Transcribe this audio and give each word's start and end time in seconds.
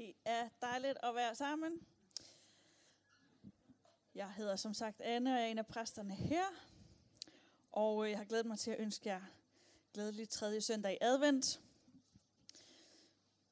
Det 0.00 0.14
er 0.24 0.48
dejligt 0.60 0.98
at 1.02 1.14
være 1.14 1.34
sammen. 1.34 1.86
Jeg 4.14 4.32
hedder 4.32 4.56
som 4.56 4.74
sagt 4.74 5.00
Anne, 5.00 5.30
og 5.32 5.36
jeg 5.36 5.46
er 5.46 5.50
en 5.50 5.58
af 5.58 5.66
præsterne 5.66 6.14
her. 6.14 6.44
Og 7.72 8.04
øh, 8.04 8.10
jeg 8.10 8.18
har 8.18 8.24
glædet 8.24 8.46
mig 8.46 8.58
til 8.58 8.70
at 8.70 8.80
ønske 8.80 9.08
jer 9.08 9.20
glædelig 9.92 10.28
tredje 10.28 10.60
søndag 10.60 10.92
i 10.92 10.98
advent. 11.00 11.60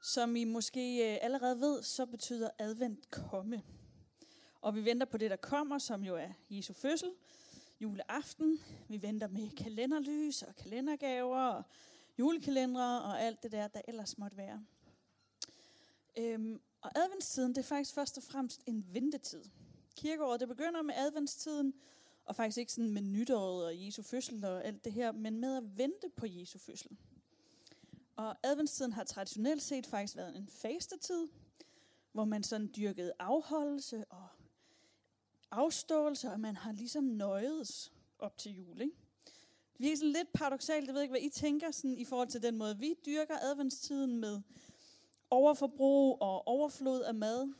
Som 0.02 0.36
I 0.36 0.44
måske 0.44 1.12
øh, 1.12 1.18
allerede 1.22 1.60
ved, 1.60 1.82
så 1.82 2.06
betyder 2.06 2.50
advent 2.58 3.10
komme. 3.10 3.62
Og 4.60 4.74
vi 4.74 4.84
venter 4.84 5.06
på 5.06 5.16
det, 5.18 5.30
der 5.30 5.36
kommer, 5.36 5.78
som 5.78 6.04
jo 6.04 6.16
er 6.16 6.30
Jesu 6.50 6.72
fødsel, 6.72 7.10
juleaften. 7.80 8.60
Vi 8.88 9.02
venter 9.02 9.28
med 9.28 9.50
kalenderlys 9.50 10.42
og 10.42 10.56
kalendergaver 10.56 11.48
og 11.48 11.62
julekalendere 12.18 13.02
og 13.02 13.22
alt 13.22 13.42
det 13.42 13.52
der, 13.52 13.68
der 13.68 13.80
ellers 13.88 14.18
måtte 14.18 14.36
være. 14.36 14.64
Øhm, 16.18 16.60
og 16.80 16.98
adventstiden, 16.98 17.54
det 17.54 17.58
er 17.58 17.62
faktisk 17.68 17.94
først 17.94 18.18
og 18.18 18.22
fremmest 18.22 18.62
en 18.66 18.86
ventetid. 18.92 19.44
Kirkeåret, 19.96 20.40
det 20.40 20.48
begynder 20.48 20.82
med 20.82 20.94
adventstiden, 20.96 21.74
og 22.24 22.36
faktisk 22.36 22.58
ikke 22.58 22.72
sådan 22.72 22.90
med 22.90 23.02
nytåret 23.02 23.66
og 23.66 23.86
Jesu 23.86 24.02
fødsel 24.02 24.44
og 24.44 24.64
alt 24.64 24.84
det 24.84 24.92
her, 24.92 25.12
men 25.12 25.38
med 25.40 25.56
at 25.56 25.78
vente 25.78 26.08
på 26.16 26.26
Jesu 26.26 26.58
fødsel. 26.58 26.90
Og 28.16 28.36
adventstiden 28.42 28.92
har 28.92 29.04
traditionelt 29.04 29.62
set 29.62 29.86
faktisk 29.86 30.16
været 30.16 30.36
en 30.36 30.48
fastetid, 30.48 31.28
hvor 32.12 32.24
man 32.24 32.42
sådan 32.42 32.70
dyrkede 32.76 33.12
afholdelse 33.18 34.04
og 34.10 34.28
afståelse, 35.50 36.30
og 36.30 36.40
man 36.40 36.56
har 36.56 36.72
ligesom 36.72 37.04
nøjedes 37.04 37.92
op 38.18 38.38
til 38.38 38.52
jul. 38.52 38.80
Ikke? 38.80 38.94
Det 39.72 39.80
virker 39.80 39.96
sådan 39.96 40.12
lidt 40.12 40.32
paradoxalt, 40.32 40.86
jeg 40.86 40.94
ved 40.94 41.02
ikke, 41.02 41.12
hvad 41.12 41.22
I 41.22 41.28
tænker 41.28 41.70
sådan, 41.70 41.98
i 41.98 42.04
forhold 42.04 42.28
til 42.28 42.42
den 42.42 42.56
måde, 42.56 42.78
vi 42.78 42.94
dyrker 43.06 43.34
adventstiden 43.42 44.16
med 44.16 44.40
overforbrug 45.30 46.22
og 46.22 46.48
overflod 46.48 47.00
af 47.00 47.14
mad. 47.14 47.52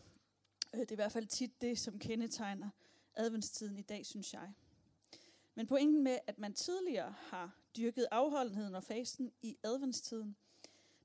Øh, 0.75 0.81
det 0.81 0.91
er 0.91 0.95
i 0.95 0.95
hvert 0.95 1.13
fald 1.13 1.27
tit 1.27 1.61
det, 1.61 1.79
som 1.79 1.99
kendetegner 1.99 2.71
adventstiden 3.15 3.77
i 3.77 3.83
dag, 3.83 4.07
synes 4.07 4.35
jeg. 4.35 4.53
Men 5.55 5.67
pointen 5.67 6.05
med, 6.05 6.19
at 6.27 6.39
man 6.39 6.53
tidligere 6.53 7.15
har 7.19 7.57
dyrket 7.77 8.07
afholdenheden 8.11 8.75
og 8.75 8.85
fasten 8.85 9.33
i 9.43 9.57
adventstiden, 9.63 10.37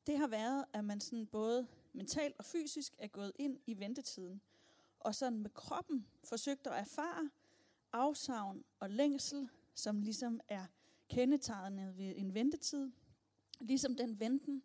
det 0.08 0.18
har 0.18 0.28
været, 0.28 0.66
at 0.74 0.86
man 0.86 1.02
sådan 1.02 1.26
både 1.26 1.68
mentalt 1.94 2.36
og 2.38 2.46
fysisk 2.46 2.94
er 2.98 3.08
gået 3.08 3.32
ind 3.36 3.60
i 3.66 3.80
ventetiden, 3.80 4.42
og 5.00 5.16
sådan 5.16 5.40
med 5.40 5.50
kroppen 5.50 6.08
forsøgt 6.24 6.68
at 6.68 6.74
erfare 6.74 7.30
afsavn 7.94 8.64
og 8.80 8.90
længsel, 8.90 9.50
som 9.74 10.02
ligesom 10.02 10.40
er 10.48 10.66
kendetegnet 11.10 11.98
ved 11.98 12.14
en 12.18 12.34
ventetid. 12.34 12.92
Ligesom 13.60 13.96
den 13.96 14.20
venten, 14.20 14.64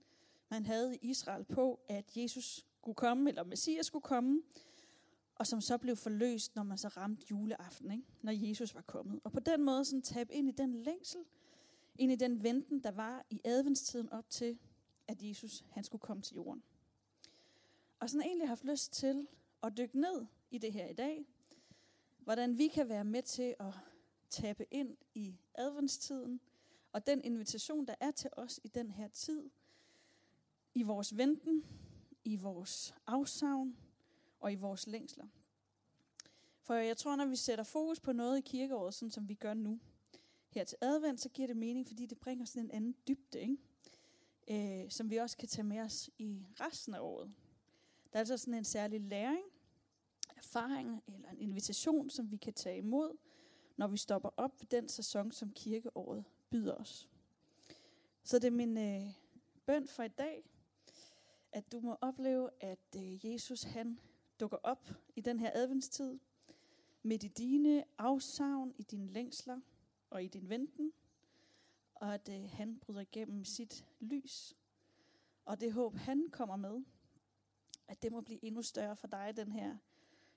man 0.50 0.66
havde 0.66 0.96
i 0.96 0.98
Israel 1.02 1.44
på, 1.44 1.80
at 1.88 2.16
Jesus 2.16 2.66
skulle 2.78 2.94
komme, 2.94 3.28
eller 3.28 3.44
Messias 3.44 3.86
skulle 3.86 4.02
komme, 4.02 4.42
og 5.34 5.46
som 5.46 5.60
så 5.60 5.78
blev 5.78 5.96
forløst, 5.96 6.56
når 6.56 6.62
man 6.62 6.78
så 6.78 6.88
ramte 6.88 7.27
juleaften, 7.30 7.91
ikke? 7.92 8.04
når 8.22 8.32
Jesus 8.32 8.74
var 8.74 8.80
kommet. 8.80 9.20
Og 9.24 9.32
på 9.32 9.41
den 9.41 9.62
måde 9.62 9.84
sådan 9.84 10.02
tabe 10.02 10.34
ind 10.34 10.48
i 10.48 10.52
den 10.52 10.74
længsel, 10.74 11.20
ind 11.94 12.12
i 12.12 12.16
den 12.16 12.42
venten, 12.42 12.82
der 12.82 12.91
var 12.91 13.26
i 13.30 13.41
adventstiden 13.44 14.12
op 14.12 14.30
til, 14.30 14.58
at 15.08 15.22
Jesus 15.22 15.64
han 15.70 15.84
skulle 15.84 16.00
komme 16.00 16.22
til 16.22 16.34
jorden. 16.34 16.62
Og 18.00 18.10
sådan 18.10 18.26
egentlig 18.26 18.48
haft 18.48 18.64
lyst 18.64 18.92
til 18.92 19.26
at 19.62 19.76
dykke 19.76 20.00
ned 20.00 20.26
i 20.50 20.58
det 20.58 20.72
her 20.72 20.86
i 20.86 20.92
dag, 20.92 21.26
hvordan 22.19 22.58
vi 22.58 22.69
kan 22.69 22.88
være 22.88 23.04
med 23.04 23.22
til 23.22 23.54
at 23.60 23.74
tabe 24.30 24.66
ind 24.70 24.96
i 25.14 25.36
adventstiden, 25.54 26.41
og 26.92 27.06
den 27.06 27.24
invitation, 27.24 27.86
der 27.86 27.94
er 28.00 28.10
til 28.10 28.30
os 28.32 28.60
i 28.64 28.69
den 28.69 28.91
her 28.91 29.08
tid, 29.08 29.50
i 30.78 30.82
vores 30.82 31.16
venten, 31.16 31.64
i 32.24 32.36
vores 32.36 32.94
afsavn 33.06 33.76
og 34.40 34.52
i 34.52 34.54
vores 34.54 34.86
længsler. 34.86 35.26
For 36.62 36.74
jeg 36.74 36.96
tror, 36.96 37.16
når 37.16 37.26
vi 37.26 37.36
sætter 37.36 37.64
fokus 37.64 38.00
på 38.00 38.12
noget 38.12 38.38
i 38.38 38.40
kirkeåret, 38.40 38.94
sådan 38.94 39.10
som 39.10 39.28
vi 39.28 39.34
gør 39.34 39.54
nu, 39.54 39.80
her 40.48 40.64
til 40.64 40.78
advent, 40.80 41.20
så 41.20 41.28
giver 41.28 41.47
det 41.47 41.56
mening, 41.56 41.86
fordi 41.86 42.06
det 42.06 42.19
bringer 42.19 42.44
sådan 42.44 42.64
en 42.64 42.70
anden 42.70 42.94
dybde, 43.08 43.41
ikke? 43.41 43.56
Øh, 44.84 44.91
som 44.91 45.10
vi 45.10 45.16
også 45.16 45.36
kan 45.36 45.48
tage 45.48 45.64
med 45.64 45.80
os 45.80 46.10
i 46.19 46.47
resten 46.60 46.94
af 46.94 47.00
året. 47.00 47.34
Der 48.12 48.16
er 48.16 48.19
altså 48.19 48.36
sådan 48.36 48.54
en 48.54 48.64
særlig 48.64 49.00
læring, 49.00 49.44
erfaring 50.36 51.03
eller 51.06 51.30
en 51.30 51.41
invitation, 51.41 52.10
som 52.10 52.30
vi 52.30 52.36
kan 52.36 52.53
tage 52.53 52.78
imod, 52.78 53.16
når 53.76 53.86
vi 53.86 53.97
stopper 53.97 54.30
op 54.36 54.60
ved 54.60 54.66
den 54.66 54.88
sæson, 54.88 55.32
som 55.32 55.53
kirkeåret 55.53 56.24
byder 56.50 56.74
os. 56.74 57.08
Så 58.22 58.38
det 58.38 58.47
er 58.47 58.50
min 58.50 58.78
øh, 58.78 59.12
bøn 59.66 59.88
for 59.88 60.03
i 60.03 60.08
dag, 60.08 60.44
at 61.53 61.72
du 61.72 61.81
må 61.81 61.97
opleve, 62.00 62.50
at 62.60 62.97
øh, 62.97 63.26
Jesus 63.26 63.62
han 63.62 64.00
dukker 64.41 64.56
op 64.62 64.88
i 65.16 65.20
den 65.20 65.41
her 65.41 65.50
adventstid, 65.54 66.19
med 67.03 67.25
i 67.25 67.28
dine 67.28 67.84
afsavn, 67.98 68.75
i 68.78 68.82
dine 68.82 69.06
længsler 69.06 69.60
og 70.10 70.25
i 70.25 70.28
din 70.28 70.48
venten, 70.48 70.92
og 71.94 72.14
at 72.14 72.28
øh, 72.28 72.50
han 72.50 72.78
bryder 72.78 73.00
igennem 73.00 73.44
sit 73.44 73.86
lys, 74.00 74.56
og 75.44 75.60
det 75.60 75.72
håb, 75.72 75.94
han 75.94 76.28
kommer 76.31 76.56
med, 76.56 76.84
at 77.88 78.03
det 78.03 78.12
må 78.12 78.20
blive 78.20 78.44
endnu 78.44 78.62
større 78.62 78.97
for 78.97 79.06
dig 79.06 79.32
den 79.36 79.53
her 79.53 79.76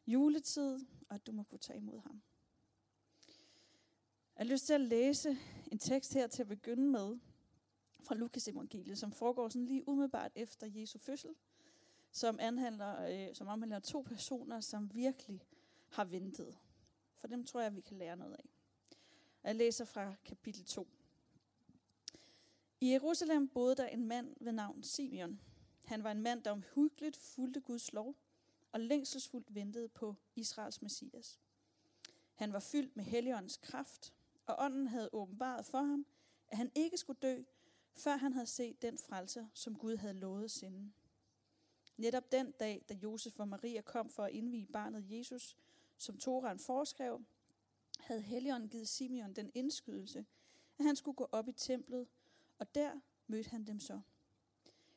juletid, 0.08 0.80
og 1.10 1.16
at 1.16 1.28
du 1.28 1.32
må 1.32 1.44
kunne 1.44 1.60
tage 1.60 1.78
imod 1.78 2.00
ham. 2.00 2.22
Jeg 4.38 4.46
har 4.46 4.52
lyst 4.54 4.66
til 4.66 4.74
at 4.74 4.82
læse 4.82 5.38
en 5.72 5.80
tekst 5.80 6.14
her 6.14 6.28
til 6.28 6.42
at 6.42 6.48
begynde 6.48 6.90
med, 6.90 7.20
fra 8.04 8.16
Lukas 8.16 8.48
evangeliet, 8.48 8.98
som 8.98 9.12
foregår 9.12 9.50
sådan 9.50 9.66
lige 9.66 9.88
umiddelbart 9.88 10.32
efter 10.36 10.68
Jesu 10.68 11.00
fødsel, 11.00 11.36
som, 12.12 12.40
anhandler, 12.40 13.28
øh, 13.30 13.36
som 13.36 13.48
omhandler 13.48 13.80
to 13.80 14.02
personer, 14.02 14.60
som 14.60 14.96
virkelig 14.96 15.46
har 15.90 16.06
ventet. 16.06 16.58
For 17.18 17.28
dem 17.28 17.46
tror 17.46 17.62
jeg, 17.62 17.76
vi 17.76 17.82
kan 17.82 17.98
lære 17.98 18.18
noget 18.18 18.34
af. 18.34 18.50
Jeg 19.44 19.56
læser 19.56 19.86
fra 19.86 20.16
kapitel 20.26 20.66
2. 20.66 20.88
I 22.82 22.92
Jerusalem 22.92 23.48
boede 23.48 23.76
der 23.76 23.88
en 23.88 24.08
mand 24.08 24.36
ved 24.40 24.52
navn 24.52 24.84
Simeon. 24.84 25.40
Han 25.86 26.04
var 26.04 26.12
en 26.12 26.22
mand, 26.22 26.44
der 26.44 26.52
omhyggeligt 26.52 27.18
fulgte 27.18 27.60
Guds 27.62 27.94
lov 27.94 28.16
og 28.72 28.80
længselsfuldt 28.80 29.56
ventede 29.56 29.88
på 29.88 30.16
Israels 30.36 30.82
messias. 30.82 31.40
Han 32.34 32.54
var 32.54 32.60
fyldt 32.60 32.96
med 32.96 33.04
Helligåndens 33.04 33.58
kraft, 33.58 34.14
og 34.46 34.56
ånden 34.60 34.88
havde 34.88 35.10
åbenbaret 35.14 35.66
for 35.66 35.82
ham, 35.82 36.06
at 36.48 36.58
han 36.58 36.72
ikke 36.76 36.98
skulle 36.98 37.20
dø, 37.22 37.44
før 37.96 38.18
han 38.18 38.34
havde 38.34 38.46
set 38.46 38.82
den 38.82 38.98
frelser, 38.98 39.46
som 39.54 39.76
Gud 39.76 39.98
havde 39.98 40.14
lovet 40.14 40.52
sende. 40.52 40.92
Netop 41.98 42.32
den 42.32 42.52
dag, 42.52 42.86
da 42.90 42.94
Josef 42.94 43.40
og 43.40 43.48
Maria 43.48 43.82
kom 43.82 44.10
for 44.10 44.24
at 44.24 44.32
indvige 44.32 44.66
barnet 44.66 45.06
Jesus, 45.12 45.58
som 45.98 46.18
Toran 46.18 46.60
foreskrev, 46.60 47.22
havde 48.00 48.22
Helligånden 48.22 48.70
givet 48.70 48.88
Simeon 48.88 49.34
den 49.34 49.52
indskydelse, 49.54 50.26
at 50.80 50.86
han 50.86 50.96
skulle 50.96 51.16
gå 51.16 51.28
op 51.32 51.48
i 51.48 51.52
templet, 51.52 52.08
og 52.60 52.76
der 52.76 52.92
mødte 53.28 53.50
han 53.50 53.64
dem 53.68 53.80
så. 53.80 54.02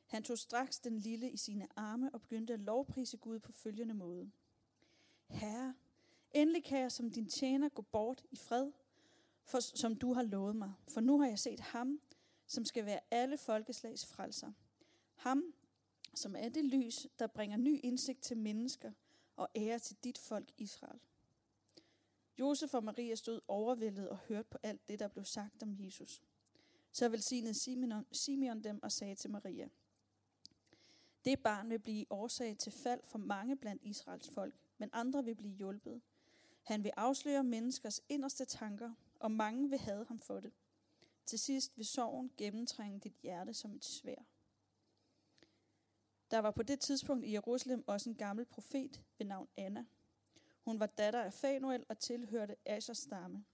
Han 0.07 0.23
tog 0.23 0.39
straks 0.39 0.79
den 0.79 0.99
lille 0.99 1.31
i 1.31 1.37
sine 1.37 1.69
arme 1.77 2.15
og 2.15 2.21
begyndte 2.21 2.53
at 2.53 2.61
lovprise 2.61 3.17
Gud 3.17 3.39
på 3.39 3.53
følgende 3.53 3.95
måde. 3.95 4.31
Herre, 5.27 5.75
endelig 6.31 6.65
kan 6.65 6.79
jeg 6.79 6.93
som 6.93 7.11
din 7.11 7.27
tjener 7.27 7.69
gå 7.69 7.83
bort 7.83 8.25
i 8.31 8.37
fred, 8.37 8.73
for, 9.45 9.61
som 9.61 9.97
du 9.97 10.13
har 10.13 10.23
lovet 10.23 10.57
mig. 10.57 10.73
For 10.89 11.01
nu 11.01 11.21
har 11.21 11.29
jeg 11.29 11.39
set 11.39 11.61
ham, 11.61 12.01
som 12.47 12.65
skal 12.65 12.87
være 12.87 13.01
alle 13.11 13.39
folkeslags 13.39 14.07
frelser. 14.07 14.53
Ham, 15.15 15.55
som 16.15 16.37
er 16.37 16.49
det 16.49 16.65
lys, 16.65 17.07
der 17.19 17.27
bringer 17.27 17.57
ny 17.57 17.81
indsigt 17.83 18.23
til 18.23 18.37
mennesker 18.37 18.93
og 19.37 19.49
ære 19.57 19.79
til 19.79 19.97
dit 20.05 20.19
folk 20.19 20.53
Israel. 20.59 21.01
Josef 22.39 22.75
og 22.75 22.85
Maria 22.85 23.15
stod 23.15 23.41
overvældet 23.49 24.09
og 24.09 24.19
hørte 24.19 24.49
på 24.51 24.59
alt 24.63 24.89
det, 24.89 24.99
der 24.99 25.09
blev 25.09 25.25
sagt 25.25 25.63
om 25.63 25.75
Jesus. 25.79 26.23
Så 26.93 27.09
velsignede 27.09 27.55
Simeon, 27.55 28.07
Simeon 28.13 28.65
dem 28.65 28.83
og 28.83 28.93
sagde 28.93 29.15
til 29.15 29.31
Maria, 29.31 29.69
Det 31.25 31.41
barn 31.43 31.71
vil 31.71 31.79
blive 31.79 32.07
årsag 32.11 32.59
til 32.59 32.73
fald 32.73 33.01
for 33.05 33.19
mange 33.19 33.57
blandt 33.57 33.83
Israels 33.85 34.29
folk, 34.29 34.55
men 34.79 34.91
andre 34.93 35.25
vil 35.25 35.35
blive 35.35 35.55
hjulpet. 35.55 36.03
Han 36.63 36.85
vil 36.85 36.93
afsløre 36.97 37.45
menneskers 37.45 38.01
inderste 38.09 38.45
tanker, 38.45 38.93
og 39.21 39.31
mange 39.31 39.71
vil 39.71 39.79
have 39.79 40.07
ham 40.07 40.21
for 40.21 40.41
det. 40.41 40.53
Til 41.27 41.39
sidst 41.39 41.77
vil 41.77 41.87
sorgen 41.87 42.31
gennemtrænge 42.37 43.01
dit 43.01 43.15
hjerte 43.23 43.55
som 43.55 43.75
et 43.75 43.85
svær. 43.85 44.25
Der 46.31 46.39
var 46.39 46.51
på 46.51 46.63
det 46.63 46.81
tidspunkt 46.81 47.25
i 47.25 47.33
Jerusalem 47.33 47.85
også 47.87 48.11
en 48.11 48.17
gammel 48.17 48.45
profet 48.45 49.03
ved 49.19 49.27
navn 49.27 49.49
Anna. 49.57 49.85
Hun 50.65 50.81
var 50.81 50.87
datter 50.87 51.23
af 51.23 51.33
Fanuel 51.33 51.85
og 51.89 51.99
tilhørte 51.99 52.57
Ashers 52.65 52.99
stamme. 52.99 53.45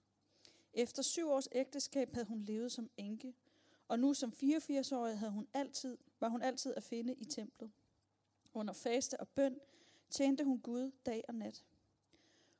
Efter 0.73 1.03
syv 1.03 1.29
års 1.29 1.47
ægteskab 1.51 2.13
havde 2.13 2.27
hun 2.27 2.41
levet 2.41 2.71
som 2.71 2.89
enke, 2.97 3.33
og 3.87 3.99
nu 3.99 4.13
som 4.13 4.33
84-årig 4.43 5.19
havde 5.19 5.31
hun 5.31 5.47
altid, 5.53 5.97
var 6.19 6.29
hun 6.29 6.41
altid 6.41 6.73
at 6.73 6.83
finde 6.83 7.13
i 7.13 7.25
templet. 7.25 7.71
Under 8.53 8.73
faste 8.73 9.19
og 9.19 9.27
bøn 9.27 9.59
tjente 10.09 10.43
hun 10.43 10.59
Gud 10.59 10.91
dag 11.05 11.23
og 11.27 11.35
nat. 11.35 11.65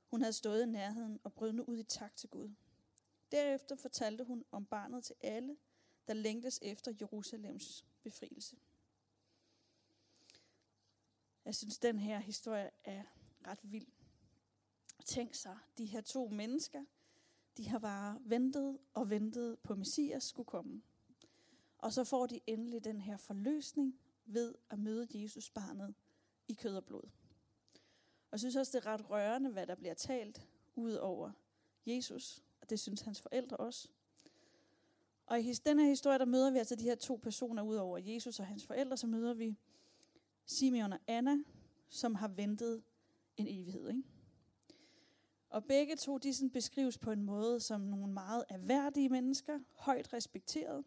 Hun 0.08 0.22
havde 0.22 0.34
stået 0.34 0.64
i 0.64 0.66
nærheden 0.66 1.20
og 1.24 1.34
brød 1.34 1.54
nu 1.54 1.64
ud 1.64 1.78
i 1.78 1.84
tak 1.84 2.16
til 2.16 2.30
Gud. 2.30 2.50
Derefter 3.32 3.76
fortalte 3.76 4.24
hun 4.24 4.46
om 4.52 4.66
barnet 4.66 5.04
til 5.04 5.16
alle, 5.22 5.58
der 6.08 6.14
længtes 6.14 6.60
efter 6.62 6.94
Jerusalems 7.02 7.86
befrielse. 8.04 8.58
Jeg 11.46 11.56
synes, 11.56 11.80
den 11.80 12.00
her 12.00 12.20
historie 12.20 12.72
er 12.84 13.04
ret 13.48 13.60
vild. 13.64 13.88
Tænk 15.06 15.34
sig, 15.34 15.58
de 15.78 15.86
her 15.86 16.02
to 16.02 16.28
mennesker, 16.28 16.86
de 17.58 17.68
har 17.68 17.80
bare 17.80 18.20
ventet 18.22 18.80
og 18.94 19.10
ventet 19.10 19.60
på, 19.60 19.74
at 19.74 19.80
Messias 19.80 20.24
skulle 20.24 20.48
komme. 20.48 20.82
Og 21.78 21.94
så 21.94 22.04
får 22.04 22.28
de 22.28 22.40
endelig 22.48 22.84
den 22.84 23.02
her 23.02 23.18
forløsning 23.18 24.00
ved 24.26 24.56
at 24.70 24.80
møde 24.80 25.08
Jesus 25.14 25.50
barnet 25.50 25.96
i 26.48 26.54
kød 26.54 26.76
og 26.76 26.86
blod. 26.86 27.10
Og 28.26 28.32
jeg 28.32 28.40
synes 28.40 28.56
også, 28.56 28.78
det 28.78 28.86
er 28.86 28.90
ret 28.90 29.10
rørende, 29.10 29.50
hvad 29.50 29.68
der 29.68 29.76
bliver 29.76 29.94
talt 29.94 30.48
ud 30.76 30.94
over 30.94 31.32
Jesus. 31.86 32.44
Og 32.62 32.70
det 32.70 32.80
synes 32.80 33.02
hans 33.02 33.22
forældre 33.22 33.58
også. 33.58 33.88
Og 35.26 35.42
i 35.42 35.54
den 35.54 35.80
her 35.80 35.88
historie, 35.88 36.20
der 36.20 36.26
møder 36.26 36.52
vi 36.52 36.58
altså 36.58 36.76
de 36.76 36.84
her 36.84 36.96
to 36.96 37.16
personer 37.16 37.64
ud 37.64 37.76
over 37.76 37.98
Jesus 37.98 38.40
og 38.40 38.48
hans 38.48 38.66
forældre, 38.66 38.98
så 38.98 39.08
møder 39.08 39.34
vi 39.34 39.58
Simeon 40.46 40.94
og 40.94 41.00
Anna, 41.08 41.36
som 41.90 42.16
har 42.16 42.28
ventet 42.28 42.84
en 43.38 43.48
evighed. 43.48 43.90
Ikke? 43.90 44.04
Og 45.50 45.66
begge 45.66 45.96
to, 45.96 46.18
de 46.18 46.34
sådan 46.34 46.50
beskrives 46.50 46.98
på 46.98 47.12
en 47.12 47.24
måde 47.24 47.60
som 47.60 47.82
nogle 47.82 48.14
meget 48.14 48.46
erhverdige 48.50 49.10
mennesker, 49.10 49.60
højt 49.72 50.14
respekteret. 50.14 50.86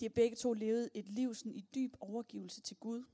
De 0.00 0.04
har 0.04 0.10
begge 0.10 0.36
to 0.36 0.52
levet 0.52 0.90
et 0.94 1.08
liv 1.08 1.34
sådan 1.34 1.52
i 1.52 1.60
dyb 1.60 1.96
overgivelse 2.00 2.60
til 2.60 2.76
Gud. 2.76 3.04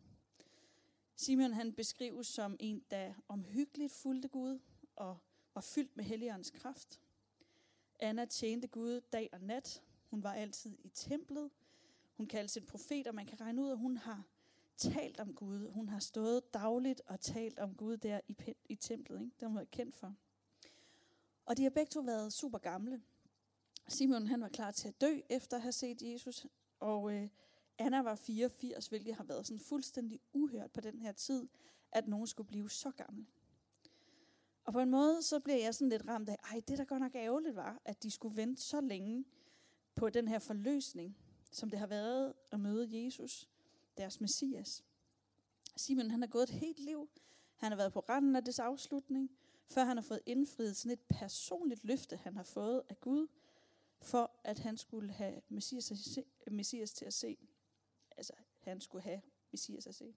Simeon 1.17 1.53
han 1.53 1.73
beskrives 1.73 2.27
som 2.27 2.57
en, 2.61 2.83
der 2.91 3.15
omhyggeligt 3.29 3.93
fulgte 3.93 4.29
Gud 4.29 4.59
og 4.97 5.19
var 5.55 5.61
fyldt 5.61 5.97
med 5.97 6.05
Helligåndens 6.05 6.51
kraft. 6.51 7.02
Anna 8.03 8.25
tjente 8.25 8.69
Gud 8.69 9.01
dag 9.01 9.29
og 9.33 9.41
nat. 9.41 9.83
Hun 10.11 10.23
var 10.23 10.33
altid 10.33 10.79
i 10.85 10.89
templet. 10.89 11.51
Hun 12.17 12.27
kaldes 12.27 12.57
en 12.57 12.67
profet, 12.67 13.07
og 13.07 13.15
man 13.15 13.27
kan 13.27 13.41
regne 13.41 13.63
ud, 13.63 13.71
at 13.71 13.79
hun 13.79 13.97
har 13.97 14.25
talt 14.77 15.21
om 15.21 15.35
Gud. 15.35 15.71
Hun 15.71 15.89
har 15.89 15.99
stået 15.99 16.55
dagligt 16.55 17.03
og 17.07 17.21
talt 17.21 17.59
om 17.59 17.75
Gud 17.75 17.97
der 17.97 18.21
i, 18.29 18.37
i 18.69 18.75
templet. 18.75 19.21
Ikke? 19.21 19.35
Det 19.35 19.41
har 19.43 19.47
hun 19.47 19.57
været 19.57 19.71
kendt 19.71 19.97
for. 19.97 20.15
Og 21.47 21.57
de 21.57 21.63
har 21.63 21.71
begge 21.71 21.91
to 21.91 22.01
været 22.01 22.33
super 22.33 22.59
gamle. 22.59 23.03
Simon 23.89 24.27
han 24.27 24.41
var 24.41 24.49
klar 24.49 24.71
til 24.71 24.89
at 24.89 25.01
dø 25.01 25.21
efter 25.29 25.57
at 25.57 25.63
have 25.63 25.73
set 25.73 26.03
Jesus, 26.03 26.47
og 26.81 27.13
øh, 27.13 27.29
Anna 27.79 28.03
var 28.03 28.15
84, 28.15 28.87
hvilket 28.87 29.15
har 29.15 29.25
været 29.25 29.47
sådan 29.47 29.61
fuldstændig 29.61 30.21
uhørt 30.33 30.71
på 30.71 30.81
den 30.81 30.99
her 30.99 31.13
tid, 31.13 31.49
at 31.93 32.09
nogen 32.09 32.27
skulle 32.27 32.49
blive 32.49 32.71
så 32.71 32.91
gammel. 32.91 33.27
Og 34.65 34.73
på 34.73 34.81
en 34.81 34.91
måde, 34.91 35.23
så 35.23 35.41
bliver 35.41 35.59
jeg 35.59 35.75
sådan 35.75 35.89
lidt 35.89 36.09
ramt 36.09 36.29
af, 36.29 36.37
ej, 36.51 36.61
det 36.69 36.79
der 36.79 36.85
godt 36.85 37.01
nok 37.01 37.15
ærgerligt 37.15 37.57
var, 37.57 37.81
at 37.85 38.03
de 38.03 38.11
skulle 38.11 38.37
vente 38.37 38.63
så 38.63 38.81
længe 38.81 39.25
på 39.95 40.11
den 40.11 40.29
her 40.29 40.39
forløsning, 40.39 41.17
som 41.51 41.71
det 41.71 41.79
har 41.79 41.87
været 41.87 42.35
at 42.51 42.61
møde 42.61 43.05
Jesus, 43.05 43.49
deres 43.97 44.21
messias. 44.21 44.85
Simon, 45.77 46.11
han 46.11 46.21
har 46.21 46.29
gået 46.29 46.43
et 46.43 46.51
helt 46.51 46.79
liv. 46.79 47.09
Han 47.57 47.73
har 47.73 47.77
været 47.77 47.93
på 47.93 48.01
randen 48.01 48.37
af 48.37 48.45
dets 48.45 48.59
afslutning, 48.59 49.31
før 49.69 49.85
han 49.85 49.97
har 49.97 50.03
fået 50.03 50.21
indfriet 50.27 50.77
sådan 50.77 50.93
et 50.93 51.01
personligt 51.01 51.85
løfte, 51.85 52.17
han 52.17 52.37
har 52.37 52.43
fået 52.43 52.83
af 52.89 53.01
Gud, 53.01 53.27
for 54.01 54.31
at 54.45 54.59
han 54.59 54.77
skulle 54.77 55.13
have 55.13 55.41
messias, 55.49 55.91
at 55.91 55.99
se, 55.99 56.25
messias 56.51 56.93
til 56.93 57.05
at 57.05 57.15
se. 57.15 57.39
Altså, 58.17 58.33
han 58.59 58.81
skulle 58.81 59.03
have 59.03 59.23
messias 59.51 59.87
at 59.87 59.95
se. 59.95 60.15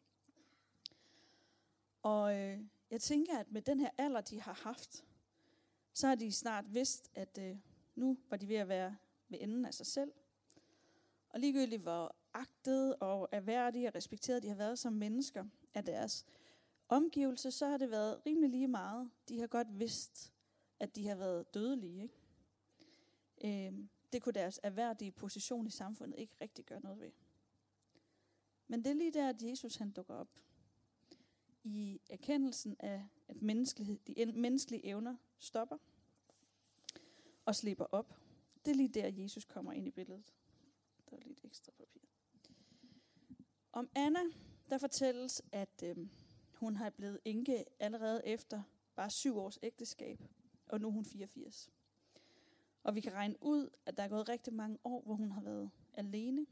Og 2.01 2.35
øh, 2.39 2.59
jeg 2.95 3.01
tænker, 3.01 3.37
at 3.37 3.51
med 3.51 3.61
den 3.61 3.79
her 3.79 3.89
alder, 3.97 4.21
de 4.21 4.41
har 4.41 4.53
haft, 4.53 5.05
så 5.93 6.07
har 6.07 6.15
de 6.15 6.31
snart 6.31 6.73
vidst, 6.73 7.11
at 7.15 7.37
øh, 7.41 7.57
nu 7.95 8.17
var 8.29 8.37
de 8.37 8.47
ved 8.47 8.55
at 8.55 8.67
være 8.67 8.97
ved 9.29 9.39
enden 9.41 9.65
af 9.65 9.73
sig 9.73 9.85
selv. 9.85 10.11
Og 11.29 11.39
ligegyldigt 11.39 11.81
hvor 11.81 12.15
agtet 12.33 12.95
og 12.95 13.29
erhverdige 13.31 13.87
og 13.87 13.95
respekteret 13.95 14.43
de 14.43 14.47
har 14.47 14.55
været 14.55 14.79
som 14.79 14.93
mennesker 14.93 15.45
af 15.73 15.85
deres 15.85 16.25
omgivelser, 16.89 17.49
så 17.49 17.67
har 17.67 17.77
det 17.77 17.91
været 17.91 18.25
rimelig 18.25 18.49
lige 18.49 18.67
meget. 18.67 19.09
De 19.29 19.39
har 19.39 19.47
godt 19.47 19.79
vidst, 19.79 20.33
at 20.79 20.95
de 20.95 21.07
har 21.07 21.15
været 21.15 21.53
dødelige. 21.53 22.01
Ikke? 22.03 23.67
Øh, 23.67 23.73
det 24.13 24.21
kunne 24.21 24.33
deres 24.33 24.59
erhverdige 24.63 25.11
position 25.11 25.67
i 25.67 25.71
samfundet 25.71 26.19
ikke 26.19 26.35
rigtig 26.41 26.65
gøre 26.65 26.81
noget 26.81 26.99
ved. 26.99 27.11
Men 28.67 28.83
det 28.83 28.89
er 28.89 28.95
lige 28.95 29.11
der, 29.11 29.29
at 29.29 29.41
Jesus 29.41 29.75
han 29.75 29.91
dukker 29.91 30.13
op 30.13 30.29
i 31.65 32.01
erkendelsen 32.09 32.75
af, 32.79 33.07
at 33.27 33.41
menneskelighed, 33.41 33.99
de 34.07 34.31
menneskelige 34.31 34.85
evner 34.85 35.15
stopper 35.37 35.77
og 37.45 37.55
slipper 37.55 37.85
op. 37.91 38.19
Det 38.65 38.71
er 38.71 38.75
lige 38.75 38.89
der, 38.89 39.07
Jesus 39.07 39.45
kommer 39.45 39.71
ind 39.71 39.87
i 39.87 39.91
billedet. 39.91 40.33
Der 41.09 41.15
er 41.17 41.21
lidt 41.21 41.39
ekstra 41.43 41.71
papir. 41.77 42.01
Om 43.71 43.89
Anna, 43.95 44.19
der 44.69 44.77
fortælles, 44.77 45.41
at 45.51 45.83
øh, 45.83 45.97
hun 46.53 46.75
har 46.75 46.89
blevet 46.89 47.19
enke 47.25 47.65
allerede 47.79 48.21
efter 48.25 48.63
bare 48.95 49.09
syv 49.09 49.37
års 49.37 49.59
ægteskab, 49.63 50.21
og 50.67 50.81
nu 50.81 50.87
er 50.87 50.91
hun 50.91 51.05
84. 51.05 51.71
Og 52.83 52.95
vi 52.95 53.01
kan 53.01 53.13
regne 53.13 53.35
ud, 53.41 53.69
at 53.85 53.97
der 53.97 54.03
er 54.03 54.07
gået 54.07 54.29
rigtig 54.29 54.53
mange 54.53 54.77
år, 54.83 55.01
hvor 55.01 55.15
hun 55.15 55.31
har 55.31 55.41
været 55.41 55.71
alene. 55.93 56.45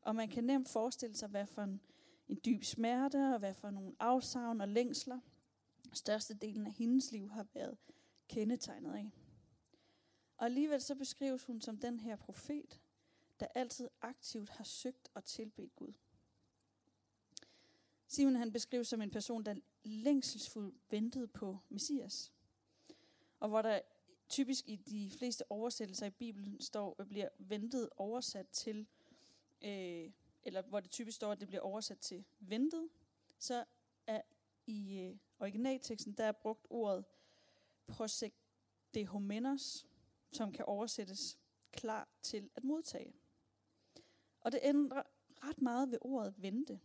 Og 0.00 0.16
man 0.16 0.28
kan 0.28 0.44
nemt 0.44 0.68
forestille 0.68 1.16
sig, 1.16 1.28
hvad 1.28 1.46
for 1.46 1.62
en 1.62 1.80
en 2.28 2.40
dyb 2.44 2.64
smerte, 2.64 3.32
og 3.32 3.38
hvad 3.38 3.54
for 3.54 3.70
nogle 3.70 3.92
afsavn 4.00 4.60
og 4.60 4.68
længsler 4.68 5.20
størstedelen 5.92 6.66
af 6.66 6.72
hendes 6.72 7.12
liv 7.12 7.30
har 7.30 7.46
været 7.54 7.76
kendetegnet 8.28 8.94
af. 8.94 9.12
Og 10.36 10.44
alligevel 10.44 10.80
så 10.80 10.94
beskrives 10.94 11.44
hun 11.44 11.60
som 11.60 11.78
den 11.78 12.00
her 12.00 12.16
profet, 12.16 12.80
der 13.40 13.46
altid 13.54 13.88
aktivt 14.02 14.50
har 14.50 14.64
søgt 14.64 15.08
og 15.14 15.24
tilbedt 15.24 15.76
Gud. 15.76 15.92
Simon 18.06 18.36
han 18.36 18.52
beskrives 18.52 18.88
som 18.88 19.02
en 19.02 19.10
person, 19.10 19.44
der 19.44 19.54
længselsfuldt 19.82 20.74
ventede 20.90 21.28
på 21.28 21.58
Messias. 21.68 22.32
Og 23.40 23.48
hvor 23.48 23.62
der 23.62 23.80
typisk 24.28 24.68
i 24.68 24.76
de 24.76 25.10
fleste 25.10 25.52
oversættelser 25.52 26.06
i 26.06 26.10
Bibelen 26.10 26.60
står, 26.60 27.04
bliver 27.08 27.28
ventet 27.38 27.88
oversat 27.96 28.48
til 28.48 28.86
øh, 29.62 30.10
eller 30.44 30.62
hvor 30.62 30.80
det 30.80 30.90
typisk 30.90 31.16
står, 31.16 31.32
at 31.32 31.40
det 31.40 31.48
bliver 31.48 31.60
oversat 31.60 31.98
til 31.98 32.24
ventet, 32.38 32.88
så 33.38 33.64
er 34.06 34.20
i 34.66 34.98
øh, 34.98 35.16
originalteksten, 35.38 36.12
der 36.12 36.24
er 36.24 36.32
brugt 36.32 36.66
ordet 36.70 37.04
prosekdehomenos, 37.86 39.86
som 40.32 40.52
kan 40.52 40.64
oversættes 40.64 41.38
klar 41.72 42.08
til 42.22 42.50
at 42.54 42.64
modtage. 42.64 43.14
Og 44.40 44.52
det 44.52 44.60
ændrer 44.62 45.02
ret 45.44 45.62
meget 45.62 45.90
ved 45.90 45.98
ordet 46.00 46.42
vente. 46.42 46.80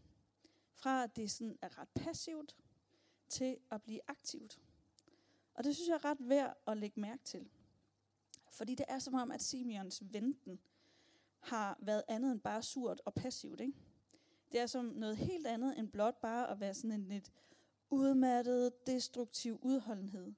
Fra 0.72 1.04
at 1.04 1.16
det 1.16 1.32
sådan 1.32 1.58
er 1.62 1.78
ret 1.78 1.90
passivt, 1.96 2.56
til 3.30 3.58
at 3.72 3.84
blive 3.84 4.00
aktivt. 4.08 4.60
Og 5.54 5.64
det 5.64 5.76
synes 5.76 5.90
jeg 5.90 5.96
er 5.96 6.06
ret 6.06 6.30
værd 6.30 6.58
at 6.68 6.78
lægge 6.78 7.00
mærke 7.00 7.24
til. 7.24 7.50
Fordi 8.52 8.76
det 8.76 8.86
er 8.88 9.00
som 9.00 9.14
om, 9.14 9.32
at 9.32 9.42
Simeons 9.42 10.14
venten 10.14 10.60
har 11.44 11.78
været 11.80 12.04
andet 12.08 12.32
end 12.32 12.40
bare 12.40 12.64
surt 12.64 13.02
og 13.06 13.14
passivt. 13.14 13.62
Ikke? 13.62 13.74
Det 14.52 14.60
er 14.60 14.66
som 14.66 14.86
noget 14.86 15.18
helt 15.18 15.48
andet 15.48 15.80
end 15.80 15.90
blot 15.90 16.22
bare 16.22 16.50
at 16.52 16.60
være 16.60 16.74
sådan 16.74 16.92
en 16.92 17.08
lidt 17.08 17.32
udmattet, 17.90 18.88
destruktiv 18.88 19.60
udholdenhed, 19.62 20.34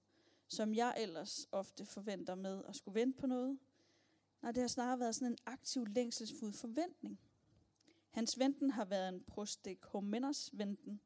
som 0.48 0.74
jeg 0.74 0.96
ellers 0.98 1.48
ofte 1.52 1.86
forventer 1.86 2.36
med 2.36 2.64
at 2.68 2.76
skulle 2.76 3.00
vente 3.00 3.20
på 3.20 3.28
noget. 3.28 3.60
Nej, 4.42 4.52
det 4.52 4.62
har 4.62 4.68
snarere 4.68 5.00
været 5.00 5.16
sådan 5.16 5.32
en 5.32 5.38
aktiv 5.46 5.86
længselsfuld 5.86 6.54
forventning. 6.54 7.20
Hans 8.10 8.40
venten 8.40 8.70
har 8.70 8.86
været 8.86 9.10
en 9.10 9.24
homenos 9.84 10.50
venten, 10.54 11.02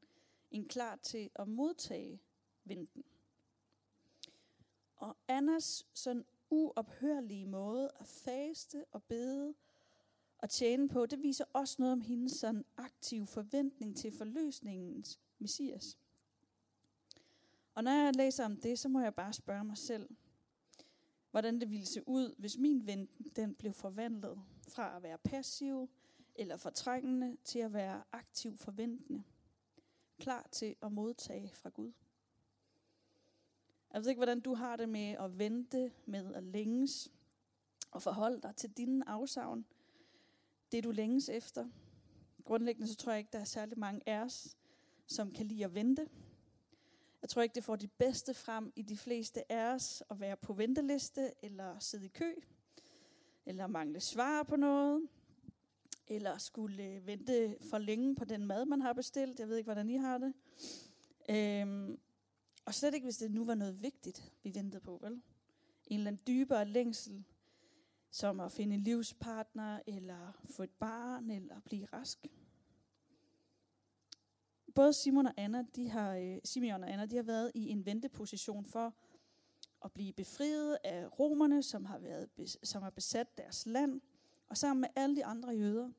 en 0.50 0.68
klar 0.68 0.96
til 0.96 1.30
at 1.34 1.48
modtage 1.48 2.20
venten. 2.64 3.04
Og 4.96 5.16
Annas 5.28 5.86
sådan 5.94 6.24
uophørlige 6.50 7.46
måde 7.46 7.90
at 8.00 8.06
faste 8.06 8.84
og 8.92 9.02
bede 9.02 9.54
at 10.42 10.50
tjene 10.50 10.88
på, 10.88 11.06
det 11.06 11.22
viser 11.22 11.44
også 11.52 11.76
noget 11.78 11.92
om 11.92 12.00
hendes 12.00 12.32
sådan 12.32 12.64
aktive 12.76 13.26
forventning 13.26 13.96
til 13.96 14.12
forløsningens 14.12 15.20
messias. 15.38 15.98
Og 17.74 17.84
når 17.84 17.90
jeg 17.90 18.16
læser 18.16 18.44
om 18.44 18.56
det, 18.56 18.78
så 18.78 18.88
må 18.88 19.00
jeg 19.00 19.14
bare 19.14 19.32
spørge 19.32 19.64
mig 19.64 19.78
selv, 19.78 20.08
hvordan 21.30 21.60
det 21.60 21.70
ville 21.70 21.86
se 21.86 22.08
ud, 22.08 22.34
hvis 22.38 22.58
min 22.58 22.86
ven 22.86 23.08
den 23.36 23.54
blev 23.54 23.72
forvandlet 23.72 24.38
fra 24.68 24.96
at 24.96 25.02
være 25.02 25.18
passiv 25.18 25.90
eller 26.34 26.56
fortrængende 26.56 27.36
til 27.44 27.58
at 27.58 27.72
være 27.72 28.02
aktiv 28.12 28.56
forventende, 28.56 29.22
klar 30.18 30.48
til 30.50 30.76
at 30.82 30.92
modtage 30.92 31.50
fra 31.54 31.70
Gud. 31.70 31.92
Jeg 33.92 34.00
ved 34.00 34.08
ikke, 34.08 34.18
hvordan 34.18 34.40
du 34.40 34.54
har 34.54 34.76
det 34.76 34.88
med 34.88 35.16
at 35.20 35.38
vente, 35.38 35.92
med 36.06 36.34
at 36.34 36.42
længes 36.42 37.12
og 37.90 38.02
forholde 38.02 38.42
dig 38.42 38.56
til 38.56 38.70
dine 38.70 39.08
afsavn, 39.08 39.66
det, 40.72 40.84
du 40.84 40.90
længes 40.90 41.28
efter. 41.28 41.68
Grundlæggende 42.44 42.88
så 42.88 42.96
tror 42.96 43.12
jeg 43.12 43.18
ikke, 43.18 43.32
der 43.32 43.38
er 43.38 43.44
særlig 43.44 43.78
mange 43.78 44.08
af 44.08 44.20
os, 44.20 44.56
som 45.06 45.32
kan 45.32 45.46
lide 45.46 45.64
at 45.64 45.74
vente. 45.74 46.08
Jeg 47.22 47.28
tror 47.28 47.42
ikke, 47.42 47.54
det 47.54 47.64
får 47.64 47.76
de 47.76 47.88
bedste 47.88 48.34
frem 48.34 48.72
i 48.76 48.82
de 48.82 48.96
fleste 48.96 49.52
af 49.52 49.74
os 49.74 50.02
at 50.10 50.20
være 50.20 50.36
på 50.36 50.52
venteliste, 50.52 51.30
eller 51.42 51.78
sidde 51.78 52.06
i 52.06 52.08
kø, 52.08 52.32
eller 53.46 53.66
mangle 53.66 54.00
svar 54.00 54.42
på 54.42 54.56
noget, 54.56 55.08
eller 56.06 56.38
skulle 56.38 56.84
øh, 56.84 57.06
vente 57.06 57.56
for 57.70 57.78
længe 57.78 58.14
på 58.14 58.24
den 58.24 58.46
mad, 58.46 58.64
man 58.64 58.80
har 58.80 58.92
bestilt. 58.92 59.40
Jeg 59.40 59.48
ved 59.48 59.56
ikke, 59.56 59.66
hvordan 59.66 59.90
I 59.90 59.96
har 59.96 60.18
det. 60.18 60.32
Øhm, 61.30 61.98
og 62.64 62.74
slet 62.74 62.94
ikke, 62.94 63.04
hvis 63.04 63.16
det 63.16 63.30
nu 63.30 63.44
var 63.44 63.54
noget 63.54 63.82
vigtigt, 63.82 64.32
vi 64.42 64.54
ventede 64.54 64.80
på, 64.80 64.98
vel? 65.02 65.12
En 65.86 65.98
eller 65.98 66.10
anden 66.10 66.22
dybere 66.26 66.64
længsel, 66.64 67.24
som 68.10 68.40
at 68.40 68.52
finde 68.52 68.74
en 68.74 68.82
livspartner, 68.82 69.80
eller 69.86 70.40
få 70.44 70.62
et 70.62 70.70
barn, 70.70 71.30
eller 71.30 71.60
blive 71.60 71.86
rask. 71.86 72.26
Både 74.74 74.92
Simon 74.92 75.26
og 75.26 75.32
Anna, 75.36 75.64
de 75.76 75.88
har, 75.88 76.14
øh, 76.14 76.38
Simeon 76.44 76.82
og 76.82 76.92
Anna, 76.92 77.06
de 77.06 77.16
har 77.16 77.22
været 77.22 77.52
i 77.54 77.68
en 77.68 77.86
venteposition 77.86 78.64
for 78.64 78.94
at 79.84 79.92
blive 79.92 80.12
befriet 80.12 80.78
af 80.84 81.18
romerne, 81.18 81.62
som 81.62 81.84
har, 81.84 81.98
været, 81.98 82.28
som 82.62 82.82
har 82.82 82.90
besat 82.90 83.38
deres 83.38 83.66
land, 83.66 84.00
og 84.48 84.56
sammen 84.56 84.80
med 84.80 84.88
alle 84.96 85.16
de 85.16 85.24
andre 85.24 85.50
jøder. 85.50 85.90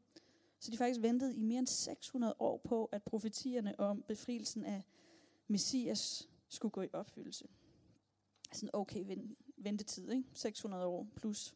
Så 0.59 0.71
de 0.71 0.77
faktisk 0.77 1.01
ventet 1.01 1.35
i 1.35 1.41
mere 1.41 1.59
end 1.59 1.67
600 1.67 2.35
år 2.39 2.57
på, 2.57 2.85
at 2.85 3.03
profetierne 3.03 3.79
om 3.79 4.03
befrielsen 4.07 4.65
af 4.65 4.83
Messias 5.47 6.29
skulle 6.49 6.71
gå 6.71 6.81
i 6.81 6.89
opfyldelse. 6.93 7.47
Sådan 8.53 8.69
okay 8.73 9.17
ventetid, 9.57 10.11
ikke? 10.11 10.29
600 10.33 10.85
år 10.85 11.07
plus. 11.15 11.55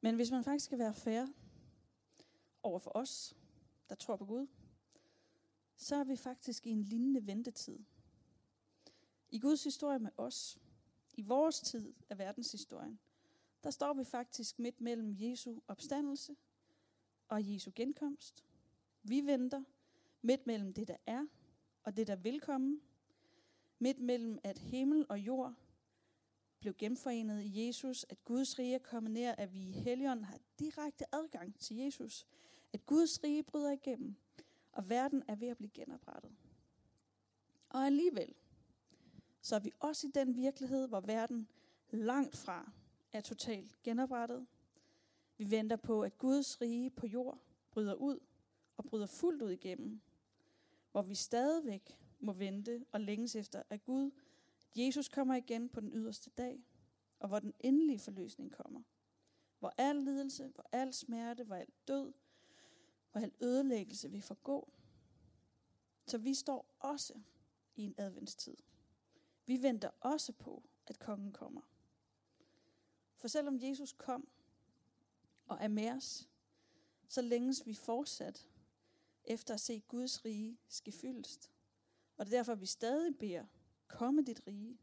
Men 0.00 0.14
hvis 0.14 0.30
man 0.30 0.44
faktisk 0.44 0.64
skal 0.64 0.78
være 0.78 0.94
fair 0.94 1.26
over 2.62 2.78
for 2.78 2.90
os, 2.94 3.36
der 3.88 3.94
tror 3.94 4.16
på 4.16 4.24
Gud, 4.24 4.46
så 5.76 5.96
er 5.96 6.04
vi 6.04 6.16
faktisk 6.16 6.66
i 6.66 6.70
en 6.70 6.82
lignende 6.82 7.26
ventetid. 7.26 7.78
I 9.30 9.38
Guds 9.38 9.64
historie 9.64 9.98
med 9.98 10.10
os, 10.16 10.58
i 11.14 11.22
vores 11.22 11.60
tid 11.60 11.94
af 12.10 12.18
verdenshistorien, 12.18 12.98
der 13.64 13.70
står 13.70 13.94
vi 13.94 14.04
faktisk 14.04 14.58
midt 14.58 14.80
mellem 14.80 15.16
Jesu 15.18 15.60
opstandelse 15.68 16.36
og 17.28 17.52
Jesu 17.52 17.70
genkomst. 17.74 18.44
Vi 19.02 19.26
venter 19.26 19.64
midt 20.22 20.46
mellem 20.46 20.72
det, 20.72 20.88
der 20.88 20.96
er, 21.06 21.26
og 21.82 21.96
det, 21.96 22.06
der 22.06 22.16
vil 22.16 22.40
komme. 22.40 22.80
Midt 23.78 23.98
mellem, 23.98 24.38
at 24.42 24.58
himmel 24.58 25.06
og 25.08 25.18
jord 25.18 25.54
blev 26.60 26.74
genforenet 26.74 27.42
i 27.42 27.66
Jesus, 27.66 28.06
at 28.08 28.24
Guds 28.24 28.58
rige 28.58 28.74
er 28.74 28.78
kommet 28.78 29.12
nær, 29.12 29.32
at 29.32 29.54
vi 29.54 29.60
i 29.60 29.72
Helligånden 29.72 30.24
har 30.24 30.38
direkte 30.58 31.14
adgang 31.14 31.58
til 31.58 31.76
Jesus, 31.76 32.26
at 32.72 32.86
Guds 32.86 33.24
rige 33.24 33.42
bryder 33.42 33.70
igennem, 33.70 34.16
og 34.72 34.88
verden 34.88 35.22
er 35.28 35.34
ved 35.34 35.48
at 35.48 35.56
blive 35.56 35.70
genoprettet. 35.74 36.32
Og 37.68 37.86
alligevel, 37.86 38.34
så 39.40 39.54
er 39.54 39.60
vi 39.60 39.72
også 39.80 40.06
i 40.06 40.10
den 40.14 40.36
virkelighed, 40.36 40.88
hvor 40.88 41.00
verden 41.00 41.48
langt 41.90 42.36
fra 42.36 42.72
er 43.12 43.20
totalt 43.20 43.82
genoprettet. 43.82 44.46
Vi 45.36 45.50
venter 45.50 45.76
på, 45.76 46.02
at 46.02 46.18
Guds 46.18 46.60
rige 46.60 46.90
på 46.90 47.06
jord 47.06 47.38
bryder 47.70 47.94
ud 47.94 48.18
og 48.76 48.84
bryder 48.84 49.06
fuldt 49.06 49.42
ud 49.42 49.50
igennem, 49.50 50.00
hvor 50.92 51.02
vi 51.02 51.14
stadigvæk 51.14 51.98
må 52.18 52.32
vente 52.32 52.84
og 52.92 53.00
længes 53.00 53.36
efter, 53.36 53.62
at 53.70 53.84
Gud, 53.84 54.10
Jesus 54.74 55.08
kommer 55.08 55.34
igen 55.34 55.68
på 55.68 55.80
den 55.80 55.92
yderste 55.92 56.30
dag, 56.30 56.64
og 57.18 57.28
hvor 57.28 57.38
den 57.38 57.54
endelige 57.60 57.98
forløsning 57.98 58.52
kommer. 58.52 58.82
Hvor 59.58 59.74
al 59.78 59.96
lidelse, 59.96 60.48
hvor 60.48 60.68
al 60.72 60.94
smerte, 60.94 61.44
hvor 61.44 61.54
al 61.54 61.72
død, 61.88 62.12
hvor 63.12 63.20
al 63.20 63.32
ødelæggelse 63.40 64.10
vil 64.10 64.22
forgå. 64.22 64.72
Så 66.06 66.18
vi 66.18 66.34
står 66.34 66.76
også 66.78 67.20
i 67.76 67.82
en 67.82 67.94
adventstid. 67.98 68.56
Vi 69.46 69.62
venter 69.62 69.90
også 70.00 70.32
på, 70.32 70.62
at 70.86 70.98
kongen 70.98 71.32
kommer. 71.32 71.60
For 73.16 73.28
selvom 73.28 73.58
Jesus 73.62 73.92
kom 73.92 74.28
og 75.46 75.58
er 75.60 75.68
med 75.68 75.90
os, 75.90 76.28
så 77.08 77.22
længes 77.22 77.66
vi 77.66 77.74
fortsat 77.74 78.48
efter 79.24 79.54
at 79.54 79.60
se 79.60 79.80
Guds 79.88 80.24
rige 80.24 80.58
ske 80.68 80.92
fyldest. 80.92 81.50
Og 82.16 82.26
det 82.26 82.32
er 82.32 82.38
derfor, 82.38 82.54
vi 82.54 82.66
stadig 82.66 83.18
beder, 83.18 83.46
komme 83.88 84.22
dit 84.22 84.42
rige. 84.46 84.78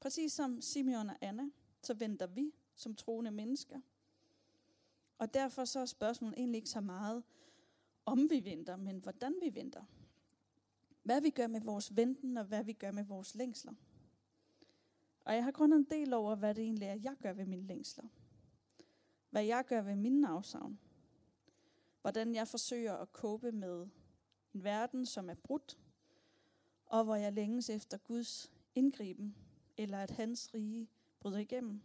Præcis 0.00 0.32
som 0.32 0.60
Simeon 0.60 1.10
og 1.10 1.16
Anna, 1.20 1.50
så 1.82 1.94
venter 1.94 2.26
vi 2.26 2.54
som 2.74 2.94
troende 2.94 3.30
mennesker. 3.30 3.80
Og 5.18 5.34
derfor 5.34 5.64
så 5.64 5.80
er 5.80 5.86
spørgsmålet 5.86 6.38
egentlig 6.38 6.58
ikke 6.58 6.70
så 6.70 6.80
meget, 6.80 7.22
om 8.06 8.30
vi 8.30 8.44
venter, 8.44 8.76
men 8.76 8.98
hvordan 8.98 9.34
vi 9.42 9.54
venter. 9.54 9.84
Hvad 11.02 11.20
vi 11.20 11.30
gør 11.30 11.46
med 11.46 11.60
vores 11.60 11.96
venten, 11.96 12.36
og 12.36 12.44
hvad 12.44 12.64
vi 12.64 12.72
gør 12.72 12.90
med 12.90 13.04
vores 13.04 13.34
længsler. 13.34 13.72
Og 15.24 15.34
jeg 15.34 15.44
har 15.44 15.50
grundet 15.50 15.78
en 15.78 15.86
del 15.90 16.14
over, 16.14 16.34
hvad 16.34 16.54
det 16.54 16.64
egentlig 16.64 16.88
er, 16.88 16.94
jeg 16.94 17.16
gør 17.22 17.32
ved 17.32 17.46
mine 17.46 17.66
længsler. 17.66 18.04
Hvad 19.30 19.44
jeg 19.44 19.64
gør 19.66 19.82
ved 19.82 19.94
mine 19.94 20.28
afsavn. 20.28 20.78
Hvordan 22.00 22.34
jeg 22.34 22.48
forsøger 22.48 22.94
at 22.94 23.12
kåbe 23.12 23.52
med 23.52 23.88
en 24.54 24.64
verden, 24.64 25.06
som 25.06 25.30
er 25.30 25.34
brudt, 25.34 25.78
og 26.92 27.04
hvor 27.04 27.14
jeg 27.14 27.32
længes 27.32 27.70
efter 27.70 27.98
Guds 27.98 28.50
indgriben, 28.74 29.36
eller 29.76 29.98
at 29.98 30.10
hans 30.10 30.54
rige 30.54 30.88
bryder 31.20 31.38
igennem. 31.38 31.82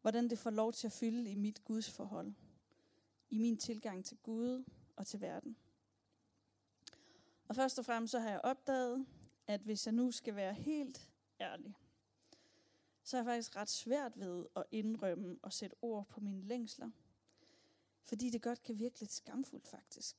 Hvordan 0.00 0.30
det 0.30 0.38
får 0.38 0.50
lov 0.50 0.72
til 0.72 0.86
at 0.86 0.92
fylde 0.92 1.30
i 1.30 1.34
mit 1.34 1.64
Guds 1.64 1.90
forhold, 1.90 2.32
i 3.30 3.38
min 3.38 3.56
tilgang 3.56 4.04
til 4.04 4.16
Gud 4.16 4.64
og 4.96 5.06
til 5.06 5.20
verden. 5.20 5.56
Og 7.48 7.56
først 7.56 7.78
og 7.78 7.84
fremmest 7.84 8.10
så 8.10 8.18
har 8.18 8.30
jeg 8.30 8.40
opdaget, 8.44 9.06
at 9.46 9.60
hvis 9.60 9.86
jeg 9.86 9.94
nu 9.94 10.10
skal 10.10 10.36
være 10.36 10.54
helt 10.54 11.10
ærlig, 11.40 11.74
så 13.02 13.16
er 13.16 13.18
jeg 13.18 13.26
faktisk 13.26 13.56
ret 13.56 13.70
svært 13.70 14.20
ved 14.20 14.46
at 14.56 14.64
indrømme 14.70 15.38
og 15.42 15.52
sætte 15.52 15.76
ord 15.82 16.06
på 16.08 16.20
mine 16.20 16.42
længsler. 16.42 16.90
Fordi 18.02 18.30
det 18.30 18.42
godt 18.42 18.62
kan 18.62 18.78
virke 18.78 19.00
lidt 19.00 19.12
skamfuldt 19.12 19.68
faktisk. 19.68 20.16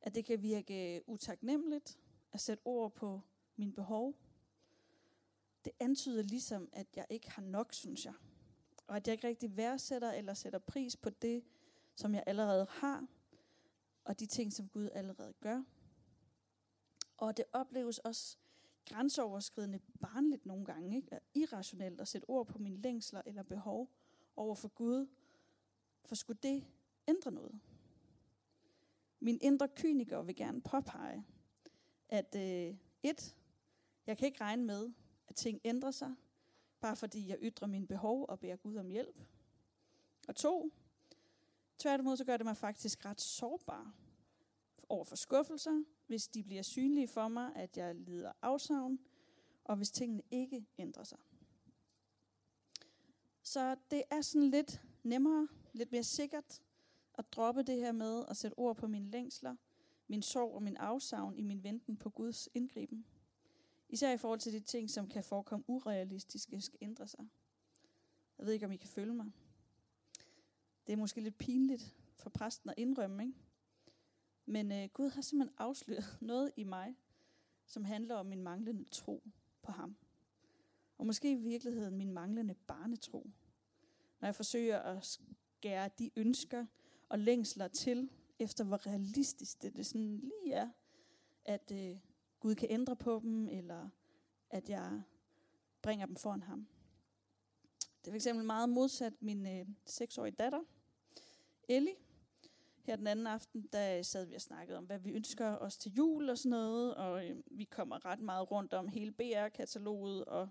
At 0.00 0.14
det 0.14 0.24
kan 0.24 0.42
virke 0.42 1.02
utaknemmeligt 1.06 1.98
at 2.34 2.40
sætte 2.40 2.62
ord 2.64 2.94
på 2.94 3.20
mine 3.56 3.72
behov. 3.72 4.14
Det 5.64 5.72
antyder 5.80 6.22
ligesom, 6.22 6.68
at 6.72 6.86
jeg 6.96 7.06
ikke 7.10 7.30
har 7.30 7.42
nok, 7.42 7.72
synes 7.72 8.04
jeg. 8.04 8.14
Og 8.86 8.96
at 8.96 9.06
jeg 9.06 9.12
ikke 9.12 9.26
rigtig 9.26 9.56
værdsætter 9.56 10.12
eller 10.12 10.34
sætter 10.34 10.58
pris 10.58 10.96
på 10.96 11.10
det, 11.10 11.44
som 11.94 12.14
jeg 12.14 12.24
allerede 12.26 12.66
har, 12.70 13.06
og 14.04 14.20
de 14.20 14.26
ting, 14.26 14.52
som 14.52 14.68
Gud 14.68 14.90
allerede 14.92 15.32
gør. 15.40 15.62
Og 17.16 17.36
det 17.36 17.44
opleves 17.52 17.98
også 17.98 18.36
grænseoverskridende 18.86 19.80
barnligt 20.00 20.46
nogle 20.46 20.64
gange, 20.64 20.96
ikke? 20.96 21.20
irrationelt 21.34 22.00
at 22.00 22.08
sætte 22.08 22.30
ord 22.30 22.46
på 22.46 22.58
mine 22.58 22.76
længsler 22.82 23.22
eller 23.26 23.42
behov 23.42 23.90
over 24.36 24.54
for 24.54 24.68
Gud. 24.68 25.06
For 26.04 26.14
skulle 26.14 26.38
det 26.42 26.64
ændre 27.08 27.32
noget? 27.32 27.60
Min 29.20 29.38
indre 29.42 29.68
kyniker 29.68 30.22
vil 30.22 30.36
gerne 30.36 30.62
påpege, 30.62 31.24
at 32.08 32.34
øh, 32.34 32.76
et, 33.02 33.36
jeg 34.06 34.18
kan 34.18 34.26
ikke 34.26 34.40
regne 34.40 34.64
med, 34.64 34.92
at 35.28 35.36
ting 35.36 35.60
ændrer 35.64 35.90
sig, 35.90 36.14
bare 36.80 36.96
fordi 36.96 37.28
jeg 37.28 37.38
ytrer 37.40 37.66
mine 37.66 37.86
behov 37.86 38.26
og 38.28 38.40
beder 38.40 38.56
Gud 38.56 38.76
om 38.76 38.88
hjælp. 38.88 39.20
Og 40.28 40.36
to, 40.36 40.70
tværtimod 41.78 42.16
så 42.16 42.24
gør 42.24 42.36
det 42.36 42.46
mig 42.46 42.56
faktisk 42.56 43.04
ret 43.04 43.20
sårbar 43.20 43.94
over 44.88 45.04
for 45.04 45.16
skuffelser, 45.16 45.84
hvis 46.06 46.28
de 46.28 46.42
bliver 46.42 46.62
synlige 46.62 47.08
for 47.08 47.28
mig, 47.28 47.56
at 47.56 47.76
jeg 47.76 47.94
lider 47.94 48.32
afsavn, 48.42 48.98
og 49.64 49.76
hvis 49.76 49.90
tingene 49.90 50.22
ikke 50.30 50.66
ændrer 50.78 51.04
sig. 51.04 51.18
Så 53.42 53.76
det 53.90 54.02
er 54.10 54.20
sådan 54.20 54.50
lidt 54.50 54.82
nemmere, 55.02 55.48
lidt 55.72 55.92
mere 55.92 56.04
sikkert 56.04 56.62
at 57.14 57.32
droppe 57.32 57.62
det 57.62 57.76
her 57.76 57.92
med 57.92 58.24
at 58.28 58.36
sætte 58.36 58.58
ord 58.58 58.76
på 58.76 58.86
mine 58.86 59.10
længsler, 59.10 59.56
min 60.08 60.22
sorg 60.22 60.54
og 60.54 60.62
min 60.62 60.76
afsavn 60.76 61.38
i 61.38 61.42
min 61.42 61.64
venten 61.64 61.96
på 61.96 62.10
Guds 62.10 62.48
indgriben. 62.54 63.06
Især 63.88 64.12
i 64.12 64.16
forhold 64.16 64.40
til 64.40 64.52
de 64.52 64.60
ting, 64.60 64.90
som 64.90 65.08
kan 65.08 65.24
forekomme 65.24 65.64
urealistiske, 65.68 66.60
skal 66.60 66.78
ændre 66.82 67.08
sig. 67.08 67.28
Jeg 68.38 68.46
ved 68.46 68.52
ikke, 68.52 68.66
om 68.66 68.72
I 68.72 68.76
kan 68.76 68.88
følge 68.88 69.14
mig. 69.14 69.26
Det 70.86 70.92
er 70.92 70.96
måske 70.96 71.20
lidt 71.20 71.38
pinligt 71.38 71.94
for 72.16 72.30
præsten 72.30 72.70
at 72.70 72.74
indrømme, 72.78 73.22
ikke? 73.22 73.38
Men 74.46 74.72
øh, 74.72 74.88
Gud 74.92 75.10
har 75.10 75.22
simpelthen 75.22 75.56
afsløret 75.58 76.18
noget 76.20 76.52
i 76.56 76.64
mig, 76.64 76.96
som 77.66 77.84
handler 77.84 78.14
om 78.14 78.26
min 78.26 78.42
manglende 78.42 78.84
tro 78.84 79.22
på 79.62 79.72
ham. 79.72 79.96
Og 80.98 81.06
måske 81.06 81.30
i 81.30 81.34
virkeligheden 81.34 81.96
min 81.96 82.12
manglende 82.12 82.54
barnetro. 82.54 83.30
Når 84.20 84.26
jeg 84.26 84.34
forsøger 84.34 84.78
at 84.78 85.06
skære 85.06 85.90
de 85.98 86.10
ønsker 86.16 86.66
og 87.08 87.18
længsler 87.18 87.68
til, 87.68 88.10
efter 88.38 88.64
hvor 88.64 88.86
realistisk 88.86 89.62
det, 89.62 89.76
det 89.76 89.86
sådan 89.86 90.16
lige 90.16 90.52
er, 90.52 90.70
at 91.44 91.72
øh, 91.72 91.96
Gud 92.40 92.54
kan 92.54 92.70
ændre 92.70 92.96
på 92.96 93.20
dem, 93.22 93.48
eller 93.48 93.88
at 94.50 94.68
jeg 94.68 95.02
bringer 95.82 96.06
dem 96.06 96.16
foran 96.16 96.42
ham. 96.42 96.66
Det 98.00 98.06
er 98.06 98.12
for 98.12 98.16
eksempel 98.16 98.44
meget 98.44 98.68
modsat 98.68 99.22
min 99.22 99.46
øh, 99.46 99.66
seksårige 99.86 100.34
datter, 100.38 100.60
Ellie. 101.68 101.94
Her 102.82 102.96
den 102.96 103.06
anden 103.06 103.26
aften, 103.26 103.68
der 103.72 104.02
sad 104.02 104.26
vi 104.26 104.34
og 104.34 104.40
snakkede 104.40 104.78
om, 104.78 104.84
hvad 104.84 104.98
vi 104.98 105.10
ønsker 105.10 105.56
os 105.56 105.78
til 105.78 105.92
jul 105.92 106.30
og 106.30 106.38
sådan 106.38 106.50
noget, 106.50 106.94
og 106.94 107.26
øh, 107.26 107.36
vi 107.50 107.64
kommer 107.64 108.04
ret 108.04 108.20
meget 108.20 108.50
rundt 108.50 108.74
om 108.74 108.88
hele 108.88 109.12
BR-kataloget, 109.12 110.24
og 110.24 110.48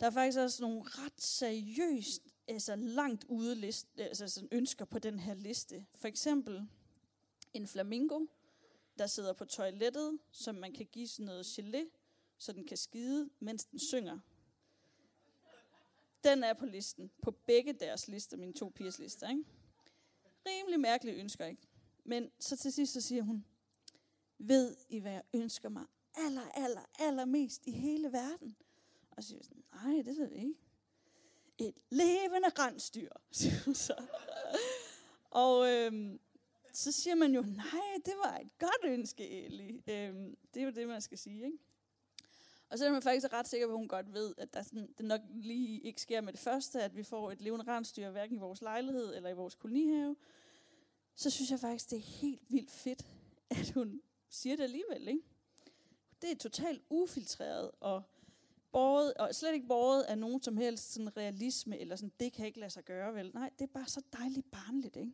der 0.00 0.06
er 0.06 0.10
faktisk 0.10 0.38
også 0.38 0.62
nogle 0.62 0.82
ret 0.84 1.20
seriøst 1.20 2.25
altså 2.48 2.76
langt 2.76 3.24
ude 3.24 3.54
liste, 3.54 3.88
altså 4.04 4.28
sådan 4.28 4.48
ønsker 4.52 4.84
på 4.84 4.98
den 4.98 5.18
her 5.18 5.34
liste. 5.34 5.86
For 5.94 6.08
eksempel 6.08 6.68
en 7.54 7.66
flamingo, 7.66 8.26
der 8.98 9.06
sidder 9.06 9.32
på 9.32 9.44
toilettet, 9.44 10.18
som 10.30 10.54
man 10.54 10.72
kan 10.72 10.86
give 10.86 11.08
sådan 11.08 11.26
noget 11.26 11.58
gelé, 11.58 11.88
så 12.38 12.52
den 12.52 12.66
kan 12.66 12.76
skide, 12.76 13.30
mens 13.40 13.64
den 13.64 13.78
synger. 13.78 14.18
Den 16.24 16.44
er 16.44 16.52
på 16.52 16.66
listen, 16.66 17.10
på 17.22 17.30
begge 17.30 17.72
deres 17.72 18.08
lister, 18.08 18.36
mine 18.36 18.52
to 18.52 18.68
pigers 18.68 18.98
lister. 18.98 19.28
Ikke? 19.28 19.44
Rimelig 20.46 20.80
mærkelige 20.80 21.16
ønsker, 21.16 21.46
ikke? 21.46 21.62
Men 22.04 22.30
så 22.40 22.56
til 22.56 22.72
sidst 22.72 22.92
så 22.92 23.00
siger 23.00 23.22
hun, 23.22 23.44
ved 24.38 24.76
I, 24.88 24.98
hvad 24.98 25.12
jeg 25.12 25.22
ønsker 25.34 25.68
mig 25.68 25.86
aller, 26.14 26.50
aller, 26.54 26.90
aller 26.98 27.24
mest 27.24 27.66
i 27.66 27.70
hele 27.70 28.12
verden? 28.12 28.56
Og 29.10 29.22
så 29.22 29.28
siger 29.28 29.38
jeg 29.38 29.44
sådan, 29.44 29.64
nej, 29.72 30.02
det 30.02 30.16
ved 30.16 30.30
jeg 30.30 30.42
ikke. 30.42 30.54
Et 31.58 31.78
levende 31.90 32.48
rensdyr, 32.58 33.10
siger 33.32 33.64
hun 33.64 33.74
så. 33.74 34.04
Og 35.30 35.68
øhm, 35.68 36.20
så 36.72 36.92
siger 36.92 37.14
man 37.14 37.34
jo, 37.34 37.40
nej, 37.42 38.00
det 38.04 38.14
var 38.24 38.38
et 38.38 38.58
godt 38.58 38.84
ønske, 38.84 39.44
Eli. 39.44 39.82
Øhm, 39.86 40.36
det 40.54 40.60
er 40.60 40.64
jo 40.64 40.70
det, 40.70 40.88
man 40.88 41.00
skal 41.00 41.18
sige, 41.18 41.44
ikke? 41.44 41.58
Og 42.68 42.78
så 42.78 42.86
er 42.86 42.92
man 42.92 43.02
faktisk 43.02 43.32
ret 43.32 43.48
sikker 43.48 43.66
på, 43.66 43.72
at 43.72 43.78
hun 43.78 43.88
godt 43.88 44.12
ved, 44.12 44.34
at 44.38 44.54
der 44.54 44.62
sådan, 44.62 44.94
det 44.98 45.06
nok 45.06 45.20
lige 45.34 45.80
ikke 45.80 46.00
sker 46.00 46.20
med 46.20 46.32
det 46.32 46.40
første, 46.40 46.82
at 46.82 46.96
vi 46.96 47.02
får 47.02 47.30
et 47.30 47.40
levende 47.40 47.72
rensdyr, 47.72 48.10
hverken 48.10 48.36
i 48.36 48.40
vores 48.40 48.62
lejlighed 48.62 49.16
eller 49.16 49.30
i 49.30 49.34
vores 49.34 49.54
kolonihave. 49.54 50.16
Så 51.14 51.30
synes 51.30 51.50
jeg 51.50 51.60
faktisk, 51.60 51.90
det 51.90 51.96
er 51.96 52.02
helt 52.02 52.42
vildt 52.48 52.70
fedt, 52.70 53.06
at 53.50 53.70
hun 53.70 54.02
siger 54.28 54.56
det 54.56 54.62
alligevel. 54.62 55.08
Ikke? 55.08 55.22
Det 56.22 56.30
er 56.30 56.36
totalt 56.36 56.82
ufiltreret 56.90 57.70
og, 57.80 58.02
båret, 58.76 59.14
og 59.14 59.34
slet 59.34 59.54
ikke 59.54 59.66
båret 59.66 60.02
af 60.02 60.18
nogen 60.18 60.42
som 60.42 60.56
helst 60.56 60.92
sådan 60.92 61.16
realisme, 61.16 61.78
eller 61.78 61.96
sådan, 61.96 62.12
det 62.20 62.32
kan 62.32 62.46
ikke 62.46 62.60
lade 62.60 62.70
sig 62.70 62.84
gøre, 62.84 63.14
vel? 63.14 63.30
Nej, 63.34 63.50
det 63.58 63.64
er 63.64 63.72
bare 63.72 63.88
så 63.88 64.02
dejligt 64.12 64.50
barnligt, 64.50 64.96
ikke? 64.96 65.12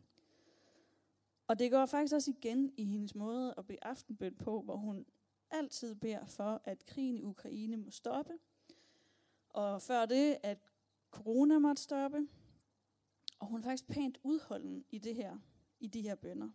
Og 1.47 1.59
det 1.59 1.71
går 1.71 1.85
faktisk 1.85 2.13
også 2.13 2.31
igen 2.31 2.73
i 2.77 2.83
hendes 2.85 3.15
måde 3.15 3.53
at 3.57 3.67
bede 3.67 3.77
aftenbøn 3.81 4.35
på, 4.35 4.61
hvor 4.61 4.75
hun 4.75 5.05
altid 5.51 5.95
beder 5.95 6.25
for, 6.25 6.61
at 6.63 6.85
krigen 6.85 7.17
i 7.17 7.23
Ukraine 7.23 7.77
må 7.77 7.91
stoppe. 7.91 8.33
Og 9.49 9.81
før 9.81 10.05
det, 10.05 10.37
at 10.43 10.57
corona 11.11 11.59
måtte 11.59 11.81
stoppe. 11.81 12.27
Og 13.39 13.47
hun 13.47 13.59
er 13.59 13.63
faktisk 13.63 13.87
pænt 13.87 14.19
udholden 14.23 14.85
i 14.91 14.97
det 14.97 15.15
her, 15.15 15.37
i 15.79 15.87
de 15.87 16.01
her 16.01 16.15
bønder. 16.15 16.49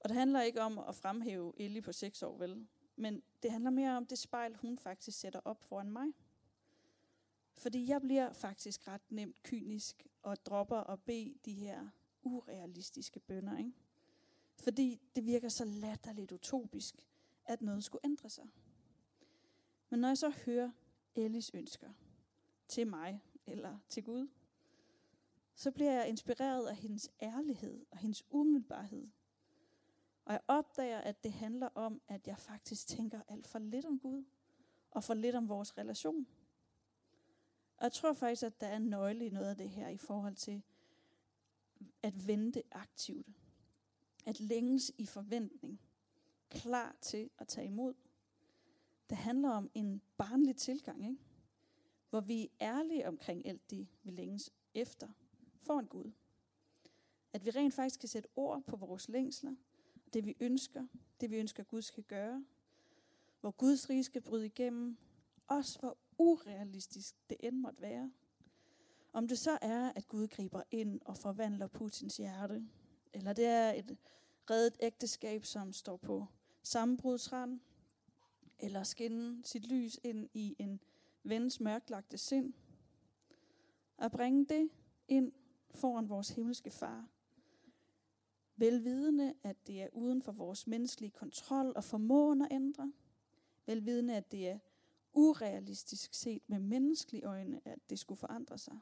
Og 0.00 0.08
det 0.08 0.16
handler 0.16 0.42
ikke 0.42 0.60
om 0.60 0.78
at 0.78 0.94
fremhæve 0.94 1.52
Ellie 1.56 1.82
på 1.82 1.92
seks 1.92 2.22
år, 2.22 2.38
vel? 2.38 2.66
Men 2.96 3.22
det 3.42 3.50
handler 3.50 3.70
mere 3.70 3.96
om 3.96 4.06
det 4.06 4.18
spejl, 4.18 4.56
hun 4.56 4.78
faktisk 4.78 5.20
sætter 5.20 5.40
op 5.44 5.62
foran 5.62 5.90
mig. 5.90 6.12
Fordi 7.56 7.88
jeg 7.88 8.00
bliver 8.00 8.32
faktisk 8.32 8.88
ret 8.88 9.10
nemt 9.10 9.42
kynisk 9.42 10.06
og 10.22 10.46
dropper 10.46 10.80
at 10.80 11.02
bede 11.02 11.34
de 11.44 11.52
her 11.52 11.88
urealistiske 12.22 13.20
bønder, 13.20 13.58
ikke? 13.58 13.72
Fordi 14.56 15.00
det 15.16 15.26
virker 15.26 15.48
så 15.48 15.64
latterligt 15.64 16.32
utopisk, 16.32 16.94
at 17.44 17.62
noget 17.62 17.84
skulle 17.84 18.04
ændre 18.04 18.30
sig. 18.30 18.44
Men 19.90 20.00
når 20.00 20.08
jeg 20.08 20.18
så 20.18 20.30
hører 20.30 20.70
Ellis 21.14 21.50
ønsker 21.54 21.92
til 22.68 22.86
mig 22.86 23.22
eller 23.46 23.78
til 23.88 24.04
Gud, 24.04 24.28
så 25.54 25.70
bliver 25.70 25.92
jeg 25.92 26.08
inspireret 26.08 26.66
af 26.66 26.76
hendes 26.76 27.10
ærlighed 27.22 27.86
og 27.90 27.98
hendes 27.98 28.24
umiddelbarhed. 28.30 29.08
Og 30.24 30.32
jeg 30.32 30.40
opdager, 30.48 30.98
at 30.98 31.24
det 31.24 31.32
handler 31.32 31.68
om, 31.74 32.00
at 32.08 32.26
jeg 32.26 32.38
faktisk 32.38 32.86
tænker 32.86 33.20
alt 33.28 33.46
for 33.46 33.58
lidt 33.58 33.84
om 33.84 33.98
Gud 33.98 34.24
og 34.90 35.04
for 35.04 35.14
lidt 35.14 35.34
om 35.34 35.48
vores 35.48 35.78
relation. 35.78 36.26
Og 37.76 37.84
jeg 37.84 37.92
tror 37.92 38.12
faktisk, 38.12 38.42
at 38.42 38.60
der 38.60 38.66
er 38.66 38.76
en 38.76 38.82
nøgle 38.82 39.26
i 39.26 39.30
noget 39.30 39.50
af 39.50 39.56
det 39.56 39.70
her 39.70 39.88
i 39.88 39.98
forhold 39.98 40.34
til 40.34 40.62
at 42.02 42.26
vente 42.26 42.62
aktivt. 42.70 43.26
At 44.26 44.40
længes 44.40 44.92
i 44.98 45.06
forventning 45.06 45.80
klar 46.50 46.96
til 47.00 47.30
at 47.38 47.48
tage 47.48 47.66
imod. 47.66 47.94
Det 49.10 49.16
handler 49.16 49.50
om 49.50 49.70
en 49.74 50.02
barnlig 50.16 50.56
tilgang, 50.56 51.04
ikke? 51.04 51.18
hvor 52.10 52.20
vi 52.20 52.50
er 52.60 52.78
ærlige 52.78 53.08
omkring 53.08 53.46
alt 53.46 53.70
det, 53.70 53.88
vi 54.02 54.10
længes 54.10 54.50
efter 54.74 55.08
for 55.56 55.78
en 55.78 55.86
Gud. 55.86 56.12
At 57.32 57.44
vi 57.44 57.50
rent 57.50 57.74
faktisk 57.74 58.00
kan 58.00 58.08
sætte 58.08 58.28
ord 58.36 58.62
på 58.62 58.76
vores 58.76 59.08
længsler, 59.08 59.54
det 60.12 60.26
vi 60.26 60.36
ønsker, 60.40 60.86
det 61.20 61.30
vi 61.30 61.36
ønsker 61.36 61.62
Gud 61.62 61.82
skal 61.82 62.02
gøre, 62.02 62.44
hvor 63.40 63.50
Guds 63.50 63.90
rige 63.90 64.04
skal 64.04 64.22
bryde 64.22 64.46
igennem, 64.46 64.96
også 65.46 65.78
hvor 65.80 65.96
urealistisk 66.18 67.14
det 67.30 67.36
end 67.40 67.56
måtte 67.56 67.82
være. 67.82 68.12
Om 69.12 69.28
det 69.28 69.38
så 69.38 69.58
er, 69.62 69.92
at 69.96 70.08
Gud 70.08 70.28
griber 70.28 70.62
ind 70.70 71.00
og 71.04 71.16
forvandler 71.16 71.66
Putins 71.66 72.16
hjerte, 72.16 72.68
eller 73.12 73.32
det 73.32 73.46
er 73.46 73.72
et 73.72 73.96
reddet 74.50 74.76
ægteskab, 74.80 75.44
som 75.44 75.72
står 75.72 75.96
på 75.96 76.26
sammenbrudsrand, 76.62 77.60
eller 78.58 78.82
skinne 78.82 79.44
sit 79.44 79.66
lys 79.66 80.00
ind 80.04 80.28
i 80.34 80.56
en 80.58 80.80
vens 81.22 81.60
mørklagte 81.60 82.18
sind. 82.18 82.52
At 83.98 84.12
bringe 84.12 84.46
det 84.46 84.70
ind 85.08 85.32
foran 85.70 86.08
vores 86.08 86.28
himmelske 86.28 86.70
far. 86.70 87.08
Velvidende, 88.56 89.34
at 89.42 89.66
det 89.66 89.82
er 89.82 89.88
uden 89.92 90.22
for 90.22 90.32
vores 90.32 90.66
menneskelige 90.66 91.10
kontrol 91.10 91.72
og 91.76 91.84
formåen 91.84 92.42
at 92.42 92.48
ændre. 92.50 92.92
Velvidende, 93.66 94.16
at 94.16 94.32
det 94.32 94.48
er 94.48 94.58
urealistisk 95.12 96.14
set 96.14 96.42
med 96.46 96.58
menneskelige 96.58 97.24
øjne, 97.24 97.60
at 97.64 97.78
det 97.90 97.98
skulle 97.98 98.18
forandre 98.18 98.58
sig. 98.58 98.78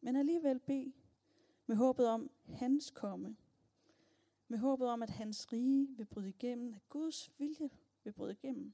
Men 0.00 0.16
alligevel 0.16 0.58
bed 0.58 0.92
med 1.66 1.76
håbet 1.76 2.08
om 2.08 2.30
hans 2.48 2.90
komme 2.90 3.36
med 4.52 4.58
håbet 4.58 4.88
om, 4.88 5.02
at 5.02 5.10
hans 5.10 5.52
rige 5.52 5.88
vil 5.96 6.04
bryde 6.04 6.28
igennem, 6.28 6.74
at 6.74 6.88
Guds 6.88 7.30
vilje 7.38 7.70
vil 8.04 8.12
bryde 8.12 8.32
igennem. 8.32 8.72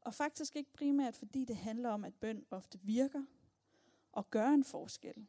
Og 0.00 0.14
faktisk 0.14 0.56
ikke 0.56 0.72
primært, 0.72 1.16
fordi 1.16 1.44
det 1.44 1.56
handler 1.56 1.90
om, 1.90 2.04
at 2.04 2.14
bøn 2.14 2.46
ofte 2.50 2.78
virker 2.82 3.24
og 4.12 4.30
gør 4.30 4.48
en 4.48 4.64
forskel. 4.64 5.26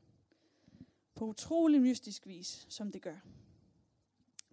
På 1.19 1.25
utrolig 1.25 1.81
mystisk 1.81 2.27
vis, 2.27 2.65
som 2.69 2.91
det 2.91 3.01
gør. 3.01 3.17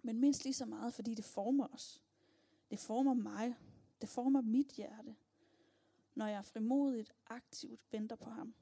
Men 0.01 0.19
mindst 0.19 0.43
lige 0.43 0.53
så 0.53 0.65
meget, 0.65 0.93
fordi 0.93 1.15
det 1.15 1.25
former 1.25 1.67
os. 1.67 2.01
Det 2.69 2.79
former 2.79 3.13
mig. 3.13 3.55
Det 4.01 4.09
former 4.09 4.41
mit 4.41 4.67
hjerte. 4.67 5.15
Når 6.15 6.27
jeg 6.27 6.45
frimodigt, 6.45 7.13
aktivt 7.27 7.79
venter 7.91 8.15
på 8.15 8.29
ham. 8.29 8.53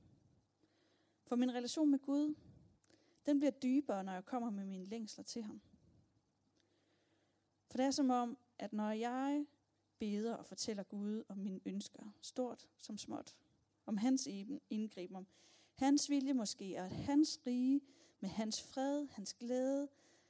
For 1.23 1.35
min 1.35 1.53
relation 1.53 1.91
med 1.91 1.99
Gud, 1.99 2.35
den 3.25 3.39
bliver 3.39 3.51
dybere, 3.51 4.03
når 4.03 4.13
jeg 4.13 4.25
kommer 4.25 4.49
med 4.49 4.65
mine 4.65 4.85
længsler 4.85 5.23
til 5.23 5.43
ham. 5.43 5.61
For 7.67 7.77
det 7.77 7.85
er 7.85 7.91
som 7.91 8.09
om, 8.09 8.37
at 8.59 8.73
når 8.73 8.91
jeg 8.91 9.45
beder 9.99 10.35
og 10.35 10.45
fortæller 10.45 10.83
Gud 10.83 11.23
om 11.27 11.37
mine 11.37 11.59
ønsker, 11.65 12.03
stort 12.21 12.67
som 12.77 12.97
småt, 12.97 13.35
om 13.85 13.97
hans 13.97 14.27
indgriben, 14.69 15.15
om 15.15 15.27
hans 15.75 16.09
vilje 16.09 16.33
måske, 16.33 16.75
og 16.77 16.85
at 16.85 16.91
hans 16.91 17.39
rige 17.47 17.81
med 18.19 18.29
hans 18.29 18.61
fred, 18.61 19.07
hans 19.11 19.33
glæde, 19.33 19.87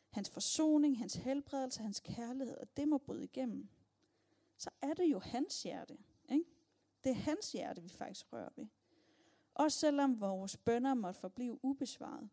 hans 0.09 0.29
forsoning, 0.29 0.97
hans 0.97 1.13
helbredelse, 1.13 1.81
hans 1.81 1.99
kærlighed, 1.99 2.57
og 2.57 2.77
det 2.77 2.87
må 2.87 2.97
bryde 2.97 3.23
igennem, 3.23 3.69
så 4.57 4.69
er 4.81 4.93
det 4.93 5.05
jo 5.11 5.19
hans 5.19 5.63
hjerte. 5.63 5.97
Ikke? 6.29 6.45
Det 7.03 7.09
er 7.09 7.15
hans 7.15 7.51
hjerte, 7.51 7.81
vi 7.81 7.89
faktisk 7.89 8.33
rører 8.33 8.49
ved. 8.55 8.67
Også 9.53 9.79
selvom 9.79 10.19
vores 10.19 10.57
bønder 10.57 10.93
måtte 10.93 11.19
forblive 11.19 11.59
ubesvaret, 11.65 12.29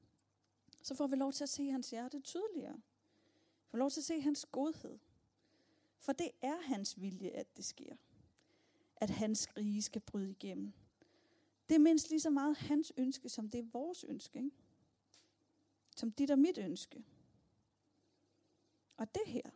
så 0.82 0.94
får 0.94 1.06
vi 1.06 1.16
lov 1.16 1.32
til 1.32 1.44
at 1.44 1.48
se 1.48 1.70
hans 1.70 1.90
hjerte 1.90 2.20
tydeligere. 2.20 2.76
Vi 2.76 3.70
får 3.70 3.78
lov 3.78 3.90
til 3.90 4.00
at 4.00 4.04
se 4.04 4.20
hans 4.20 4.46
godhed. 4.52 4.98
For 5.98 6.12
det 6.12 6.30
er 6.42 6.60
hans 6.62 7.00
vilje, 7.00 7.28
at 7.28 7.56
det 7.56 7.64
sker. 7.64 7.96
At 8.96 9.10
hans 9.10 9.48
rige 9.56 9.82
skal 9.82 10.00
bryde 10.00 10.30
igennem. 10.30 10.72
Det 11.72 11.78
er 11.78 11.82
mindst 11.82 12.10
lige 12.10 12.20
så 12.20 12.30
meget 12.30 12.56
hans 12.56 12.92
ønske, 12.96 13.28
som 13.28 13.48
det 13.48 13.58
er 13.58 13.68
vores 13.72 14.04
ønske. 14.04 14.38
Ikke? 14.38 14.50
Som 15.96 16.12
dit 16.12 16.30
og 16.30 16.38
mit 16.38 16.58
ønske. 16.58 17.04
Og 18.96 19.14
det 19.14 19.22
her, 19.26 19.50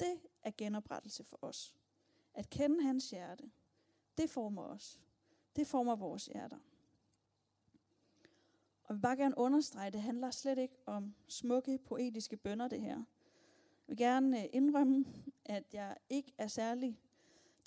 det 0.00 0.20
er 0.42 0.50
genoprettelse 0.58 1.24
for 1.24 1.38
os. 1.42 1.74
At 2.34 2.50
kende 2.50 2.82
hans 2.82 3.10
hjerte, 3.10 3.50
det 4.18 4.30
former 4.30 4.62
os. 4.62 5.00
Det 5.56 5.66
former 5.66 5.96
vores 5.96 6.26
hjerter. 6.26 6.58
Og 8.82 8.88
jeg 8.88 8.96
vil 8.96 9.02
bare 9.02 9.16
gerne 9.16 9.38
understrege, 9.38 9.90
det 9.90 10.02
handler 10.02 10.30
slet 10.30 10.58
ikke 10.58 10.76
om 10.86 11.14
smukke, 11.28 11.78
poetiske 11.78 12.36
bønder, 12.36 12.68
det 12.68 12.80
her 12.80 13.04
vil 13.86 13.96
gerne 13.96 14.42
øh, 14.42 14.48
indrømme, 14.52 15.04
at 15.44 15.74
jeg 15.74 15.96
ikke 16.08 16.32
er 16.38 16.46
særlig 16.46 17.00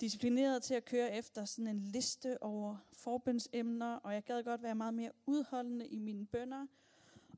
disciplineret 0.00 0.62
til 0.62 0.74
at 0.74 0.84
køre 0.84 1.16
efter 1.16 1.44
sådan 1.44 1.66
en 1.66 1.80
liste 1.80 2.42
over 2.42 2.76
forbundsemner, 2.92 3.96
og 3.96 4.14
jeg 4.14 4.22
gad 4.22 4.42
godt 4.42 4.62
være 4.62 4.74
meget 4.74 4.94
mere 4.94 5.10
udholdende 5.26 5.86
i 5.86 5.98
mine 5.98 6.26
bønder, 6.26 6.66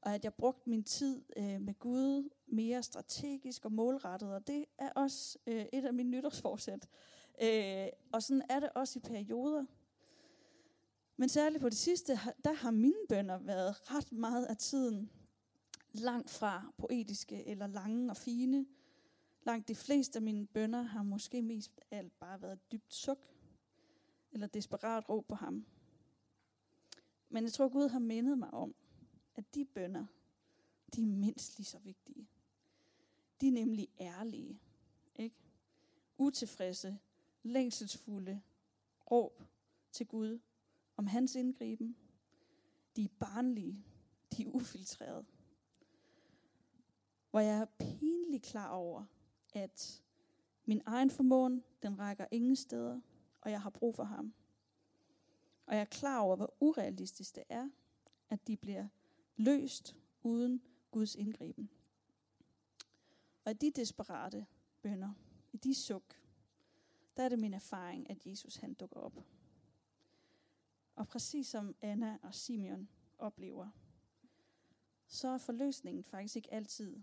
og 0.02 0.14
at 0.14 0.24
jeg 0.24 0.34
brugte 0.34 0.70
min 0.70 0.84
tid 0.84 1.22
øh, 1.36 1.60
med 1.60 1.78
Gud 1.78 2.30
mere 2.46 2.82
strategisk 2.82 3.64
og 3.64 3.72
målrettet, 3.72 4.34
og 4.34 4.46
det 4.46 4.64
er 4.78 4.90
også 4.90 5.38
øh, 5.46 5.64
et 5.72 5.84
af 5.84 5.94
mine 5.94 6.10
nytårsforsæt. 6.10 6.88
Øh, 7.42 7.86
og 8.12 8.22
sådan 8.22 8.42
er 8.48 8.60
det 8.60 8.70
også 8.74 8.98
i 8.98 9.08
perioder. 9.08 9.64
Men 11.16 11.28
særligt 11.28 11.62
på 11.62 11.68
det 11.68 11.78
sidste, 11.78 12.18
der 12.44 12.52
har 12.52 12.70
mine 12.70 13.06
bønder 13.08 13.38
været 13.38 13.90
ret 13.94 14.12
meget 14.12 14.46
af 14.46 14.56
tiden 14.56 15.10
langt 15.92 16.30
fra 16.30 16.72
poetiske 16.78 17.48
eller 17.48 17.66
lange 17.66 18.10
og 18.10 18.16
fine. 18.16 18.66
Langt 19.46 19.68
de 19.68 19.74
fleste 19.74 20.18
af 20.18 20.22
mine 20.22 20.46
bønder 20.46 20.82
har 20.82 21.02
måske 21.02 21.42
mest 21.42 21.80
alt 21.90 22.18
bare 22.18 22.42
været 22.42 22.72
dybt 22.72 22.94
suk 22.94 23.18
eller 24.32 24.46
desperat 24.46 25.08
råb 25.08 25.28
på 25.28 25.34
ham. 25.34 25.66
Men 27.28 27.44
jeg 27.44 27.52
tror, 27.52 27.68
Gud 27.68 27.88
har 27.88 27.98
mindet 27.98 28.38
mig 28.38 28.54
om, 28.54 28.74
at 29.34 29.54
de 29.54 29.64
bønder, 29.64 30.06
de 30.94 31.00
er 31.00 31.06
mindst 31.06 31.58
lige 31.58 31.66
så 31.66 31.78
vigtige. 31.78 32.28
De 33.40 33.48
er 33.48 33.52
nemlig 33.52 33.88
ærlige, 34.00 34.60
ikke? 35.16 35.36
Utilfredse, 36.18 36.98
længselsfulde 37.42 38.40
råb 39.10 39.42
til 39.92 40.06
Gud 40.06 40.40
om 40.96 41.06
hans 41.06 41.34
indgriben. 41.34 41.96
De 42.96 43.04
er 43.04 43.08
barnlige, 43.18 43.84
de 44.36 44.42
er 44.42 44.48
ufiltrerede. 44.48 45.24
Hvor 47.30 47.40
jeg 47.40 47.58
er 47.58 47.66
pinligt 47.78 48.44
klar 48.44 48.70
over, 48.70 49.04
at 49.56 50.02
min 50.64 50.82
egen 50.86 51.10
formåen, 51.10 51.64
den 51.82 51.98
rækker 51.98 52.26
ingen 52.30 52.56
steder, 52.56 53.00
og 53.40 53.50
jeg 53.50 53.62
har 53.62 53.70
brug 53.70 53.94
for 53.94 54.04
ham. 54.04 54.34
Og 55.66 55.74
jeg 55.74 55.80
er 55.80 55.84
klar 55.84 56.20
over, 56.20 56.36
hvor 56.36 56.54
urealistisk 56.60 57.34
det 57.34 57.44
er, 57.48 57.68
at 58.30 58.46
de 58.46 58.56
bliver 58.56 58.88
løst 59.36 59.96
uden 60.22 60.62
Guds 60.90 61.14
indgriben. 61.14 61.70
Og 63.44 63.50
i 63.50 63.54
de 63.54 63.70
desperate 63.70 64.46
bønder, 64.82 65.12
i 65.52 65.56
de 65.56 65.74
suk, 65.74 66.20
der 67.16 67.22
er 67.22 67.28
det 67.28 67.38
min 67.38 67.54
erfaring, 67.54 68.10
at 68.10 68.26
Jesus 68.26 68.56
han 68.56 68.74
dukker 68.74 69.00
op. 69.00 69.24
Og 70.96 71.08
præcis 71.08 71.46
som 71.46 71.74
Anna 71.80 72.18
og 72.22 72.34
Simeon 72.34 72.88
oplever, 73.18 73.68
så 75.06 75.28
er 75.28 75.38
forløsningen 75.38 76.04
faktisk 76.04 76.36
ikke 76.36 76.52
altid, 76.52 77.02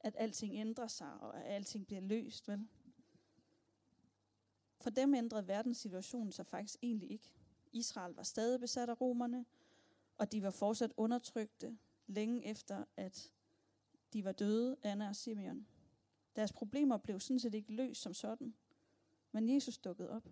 at 0.00 0.14
alting 0.18 0.54
ændrer 0.54 0.86
sig, 0.86 1.12
og 1.20 1.36
at 1.36 1.54
alting 1.54 1.86
bliver 1.86 2.00
løst, 2.00 2.48
vel? 2.48 2.68
For 4.80 4.90
dem 4.90 5.14
ændrede 5.14 5.48
verdenssituationen 5.48 6.32
sig 6.32 6.46
faktisk 6.46 6.76
egentlig 6.82 7.10
ikke. 7.10 7.32
Israel 7.72 8.14
var 8.14 8.22
stadig 8.22 8.60
besat 8.60 8.88
af 8.88 9.00
romerne, 9.00 9.46
og 10.18 10.32
de 10.32 10.42
var 10.42 10.50
fortsat 10.50 10.92
undertrykte 10.96 11.78
længe 12.06 12.46
efter, 12.46 12.84
at 12.96 13.32
de 14.12 14.24
var 14.24 14.32
døde, 14.32 14.76
Anna 14.82 15.08
og 15.08 15.16
Simeon. 15.16 15.66
Deres 16.36 16.52
problemer 16.52 16.96
blev 16.96 17.20
sådan 17.20 17.40
set 17.40 17.54
ikke 17.54 17.72
løst 17.72 18.02
som 18.02 18.14
sådan, 18.14 18.54
men 19.32 19.54
Jesus 19.54 19.78
dukkede 19.78 20.10
op. 20.10 20.28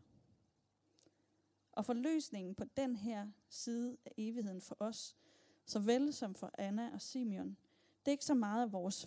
Og 1.72 1.85
forløsningen 1.85 2.55
på 2.55 2.64
den 2.64 2.96
her 2.96 3.29
side 3.48 3.96
af 4.05 4.12
evigheden 4.16 4.61
for 4.61 4.76
os, 4.79 5.16
såvel 5.66 6.12
som 6.14 6.35
for 6.35 6.50
Anna 6.59 6.90
og 6.92 7.02
Simeon, 7.02 7.57
det 8.00 8.09
er 8.09 8.12
ikke 8.12 8.24
så 8.24 8.35
meget, 8.35 8.72
vores 8.72 9.07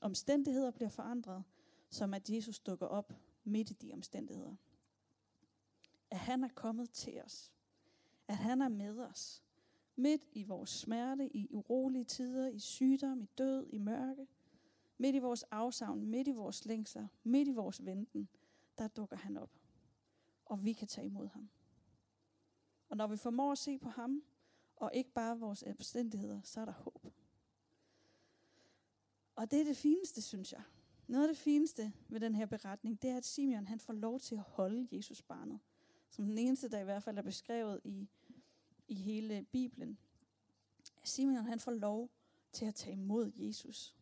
omstændigheder 0.00 0.70
bliver 0.70 0.88
forandret, 0.88 1.44
som 1.90 2.14
at 2.14 2.30
Jesus 2.30 2.58
dukker 2.58 2.86
op 2.86 3.12
midt 3.44 3.70
i 3.70 3.74
de 3.74 3.92
omstændigheder. 3.92 4.54
At 6.10 6.18
han 6.18 6.44
er 6.44 6.48
kommet 6.48 6.90
til 6.90 7.22
os. 7.22 7.52
At 8.28 8.36
han 8.36 8.62
er 8.62 8.68
med 8.68 8.98
os. 8.98 9.42
Midt 9.96 10.24
i 10.32 10.42
vores 10.42 10.70
smerte, 10.70 11.36
i 11.36 11.48
urolige 11.50 12.04
tider, 12.04 12.48
i 12.48 12.58
sygdom, 12.58 13.22
i 13.22 13.28
død, 13.38 13.66
i 13.70 13.78
mørke. 13.78 14.26
Midt 14.98 15.16
i 15.16 15.18
vores 15.18 15.42
afsavn, 15.42 16.06
midt 16.06 16.28
i 16.28 16.32
vores 16.32 16.64
længsler, 16.64 17.06
midt 17.22 17.48
i 17.48 17.52
vores 17.52 17.84
venten, 17.84 18.28
der 18.78 18.88
dukker 18.88 19.16
han 19.16 19.36
op. 19.36 19.50
Og 20.44 20.64
vi 20.64 20.72
kan 20.72 20.88
tage 20.88 21.06
imod 21.06 21.28
ham. 21.28 21.50
Og 22.88 22.96
når 22.96 23.06
vi 23.06 23.16
formår 23.16 23.52
at 23.52 23.58
se 23.58 23.78
på 23.78 23.88
ham, 23.88 24.22
og 24.76 24.90
ikke 24.94 25.10
bare 25.10 25.38
vores 25.38 25.62
omstændigheder, 25.62 26.40
så 26.42 26.60
er 26.60 26.64
der 26.64 26.72
håb. 26.72 27.06
Og 29.36 29.50
det 29.50 29.60
er 29.60 29.64
det 29.64 29.76
fineste, 29.76 30.22
synes 30.22 30.52
jeg. 30.52 30.62
Noget 31.06 31.28
af 31.28 31.34
det 31.34 31.38
fineste 31.42 31.92
ved 32.08 32.20
den 32.20 32.34
her 32.34 32.46
beretning, 32.46 33.02
det 33.02 33.10
er, 33.10 33.16
at 33.16 33.24
Simeon 33.24 33.66
han 33.66 33.80
får 33.80 33.92
lov 33.92 34.20
til 34.20 34.34
at 34.34 34.40
holde 34.40 34.88
Jesus 34.92 35.22
barnet. 35.22 35.60
Som 36.10 36.24
den 36.24 36.38
eneste, 36.38 36.68
der 36.68 36.80
i 36.80 36.84
hvert 36.84 37.02
fald 37.02 37.18
er 37.18 37.22
beskrevet 37.22 37.80
i, 37.84 38.08
i 38.88 38.94
hele 38.94 39.46
Bibelen. 39.52 39.98
Simeon 41.04 41.44
han 41.44 41.60
får 41.60 41.72
lov 41.72 42.10
til 42.52 42.64
at 42.64 42.74
tage 42.74 42.92
imod 42.92 43.32
Jesus. 43.34 43.94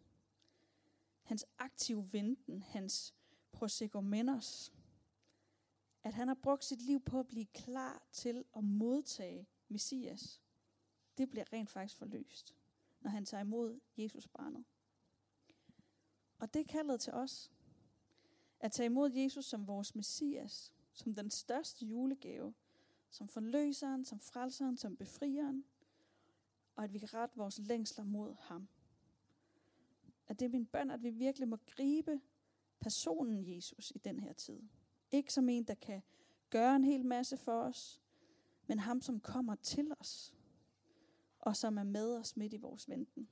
Hans 1.23 1.47
aktive 1.59 2.13
venten, 2.13 2.63
hans 2.63 3.15
prosegomenos, 3.53 4.73
at 6.03 6.15
han 6.15 6.29
har 6.29 6.35
brugt 6.35 6.65
sit 6.65 6.83
liv 6.83 7.01
på 7.01 7.21
at 7.21 7.27
blive 7.27 7.47
klar 7.47 8.03
til 8.13 8.45
at 8.57 8.65
modtage 8.65 9.49
Messias, 9.69 10.41
det 11.19 11.31
bliver 11.31 11.53
rent 11.53 11.71
faktisk 11.71 11.97
forløst, 11.97 12.55
når 13.01 13.11
han 13.11 13.25
tager 13.25 13.41
imod 13.41 13.81
Jesus 13.97 14.29
barnet. 14.29 14.65
Og 16.41 16.55
det 16.55 16.61
er 16.61 16.73
kaldet 16.73 17.01
til 17.01 17.13
os. 17.13 17.51
At 18.61 18.73
tage 18.73 18.87
imod 18.87 19.13
Jesus 19.13 19.45
som 19.45 19.67
vores 19.67 19.95
Messias, 19.95 20.73
som 20.93 21.15
den 21.15 21.31
største 21.31 21.87
julegave, 21.87 22.55
som 23.11 23.29
forløseren, 23.29 24.05
som 24.05 24.21
frelseren, 24.21 24.77
som 24.77 24.97
befrieren, 24.97 25.65
og 26.77 26.85
at 26.85 26.93
vi 26.93 26.99
kan 26.99 27.15
rette 27.15 27.37
vores 27.37 27.59
længsler 27.59 28.05
mod 28.05 28.35
ham. 28.41 28.69
At 30.29 30.41
det 30.41 30.47
er 30.47 30.51
min 30.51 30.67
bøn, 30.67 30.91
at 30.91 31.03
vi 31.03 31.11
virkelig 31.11 31.49
må 31.49 31.59
gribe 31.67 32.21
personen 32.81 33.55
Jesus 33.55 33.93
i 33.95 33.99
den 33.99 34.21
her 34.21 34.33
tid. 34.33 34.61
Ikke 35.11 35.33
som 35.33 35.49
en, 35.49 35.65
der 35.65 35.75
kan 35.75 36.03
gøre 36.51 36.77
en 36.77 36.85
hel 36.85 37.05
masse 37.05 37.37
for 37.37 37.63
os, 37.63 38.01
men 38.67 38.79
ham, 38.79 39.01
som 39.01 39.21
kommer 39.21 39.55
til 39.55 39.93
os, 40.01 40.35
og 41.41 41.57
som 41.57 41.79
er 41.79 41.83
med 41.83 42.17
os 42.17 42.37
midt 42.37 42.53
i 42.53 42.57
vores 42.57 42.89
venten. 42.89 43.29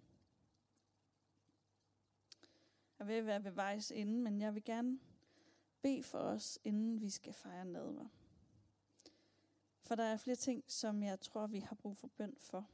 Jeg 2.98 3.06
vil 3.06 3.26
være 3.26 3.44
ved 3.44 3.50
vejs 3.50 3.90
ende, 3.90 4.12
men 4.12 4.40
jeg 4.40 4.54
vil 4.54 4.64
gerne 4.64 4.98
bede 5.82 6.02
for 6.02 6.18
os, 6.18 6.58
inden 6.64 7.00
vi 7.00 7.11
skal 7.11 7.32
fejre 7.32 7.64
nadver. 7.64 8.08
For 9.82 9.94
der 9.94 10.04
er 10.04 10.16
flere 10.16 10.37
ting, 10.37 10.64
som 10.66 11.02
jeg 11.02 11.20
tror, 11.20 11.46
vi 11.46 11.58
har 11.58 11.76
brug 11.76 11.96
for 11.96 12.08
bøn 12.08 12.37
for. 12.38 12.68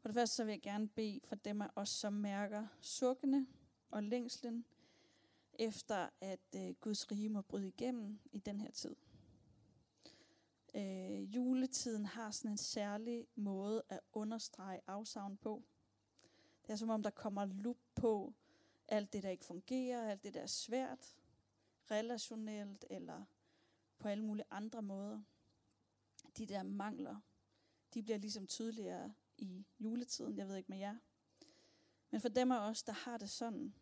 For 0.00 0.08
det 0.08 0.14
første 0.14 0.36
så 0.36 0.44
vil 0.44 0.52
jeg 0.52 0.62
gerne 0.62 0.88
bede 0.88 1.20
for 1.24 1.36
dem 1.36 1.62
af 1.62 1.68
os, 1.76 1.88
som 1.88 2.12
mærker 2.12 2.66
sukkene 2.80 3.46
og 3.90 4.02
længslen 4.02 4.64
efter, 5.58 6.08
at 6.20 6.40
øh, 6.56 6.74
Guds 6.80 7.10
rige 7.10 7.28
må 7.28 7.42
bryde 7.42 7.68
igennem 7.68 8.18
i 8.32 8.38
den 8.38 8.60
her 8.60 8.70
tid. 8.70 8.96
Øh, 10.74 11.34
juletiden 11.34 12.06
har 12.06 12.30
sådan 12.30 12.50
en 12.50 12.56
særlig 12.56 13.26
måde 13.34 13.82
at 13.88 14.00
understrege 14.12 14.80
afsavn 14.86 15.36
på. 15.36 15.62
Det 16.68 16.72
er 16.74 16.78
som 16.78 16.90
om, 16.90 17.02
der 17.02 17.10
kommer 17.10 17.44
lup 17.44 17.78
på 17.94 18.34
alt 18.88 19.12
det, 19.12 19.22
der 19.22 19.30
ikke 19.30 19.44
fungerer, 19.44 20.10
alt 20.10 20.22
det, 20.22 20.34
der 20.34 20.40
er 20.40 20.46
svært, 20.46 21.16
relationelt 21.90 22.84
eller 22.90 23.24
på 23.98 24.08
alle 24.08 24.24
mulige 24.24 24.46
andre 24.50 24.82
måder. 24.82 25.22
De 26.38 26.46
der 26.46 26.62
mangler, 26.62 27.20
de 27.94 28.02
bliver 28.02 28.18
ligesom 28.18 28.46
tydeligere 28.46 29.14
i 29.38 29.66
juletiden. 29.78 30.38
Jeg 30.38 30.48
ved 30.48 30.56
ikke 30.56 30.70
med 30.70 30.78
jer. 30.78 30.96
Men 32.10 32.20
for 32.20 32.28
dem 32.28 32.52
af 32.52 32.68
os, 32.70 32.82
der 32.82 32.92
har 32.92 33.18
det 33.18 33.30
sådan, 33.30 33.74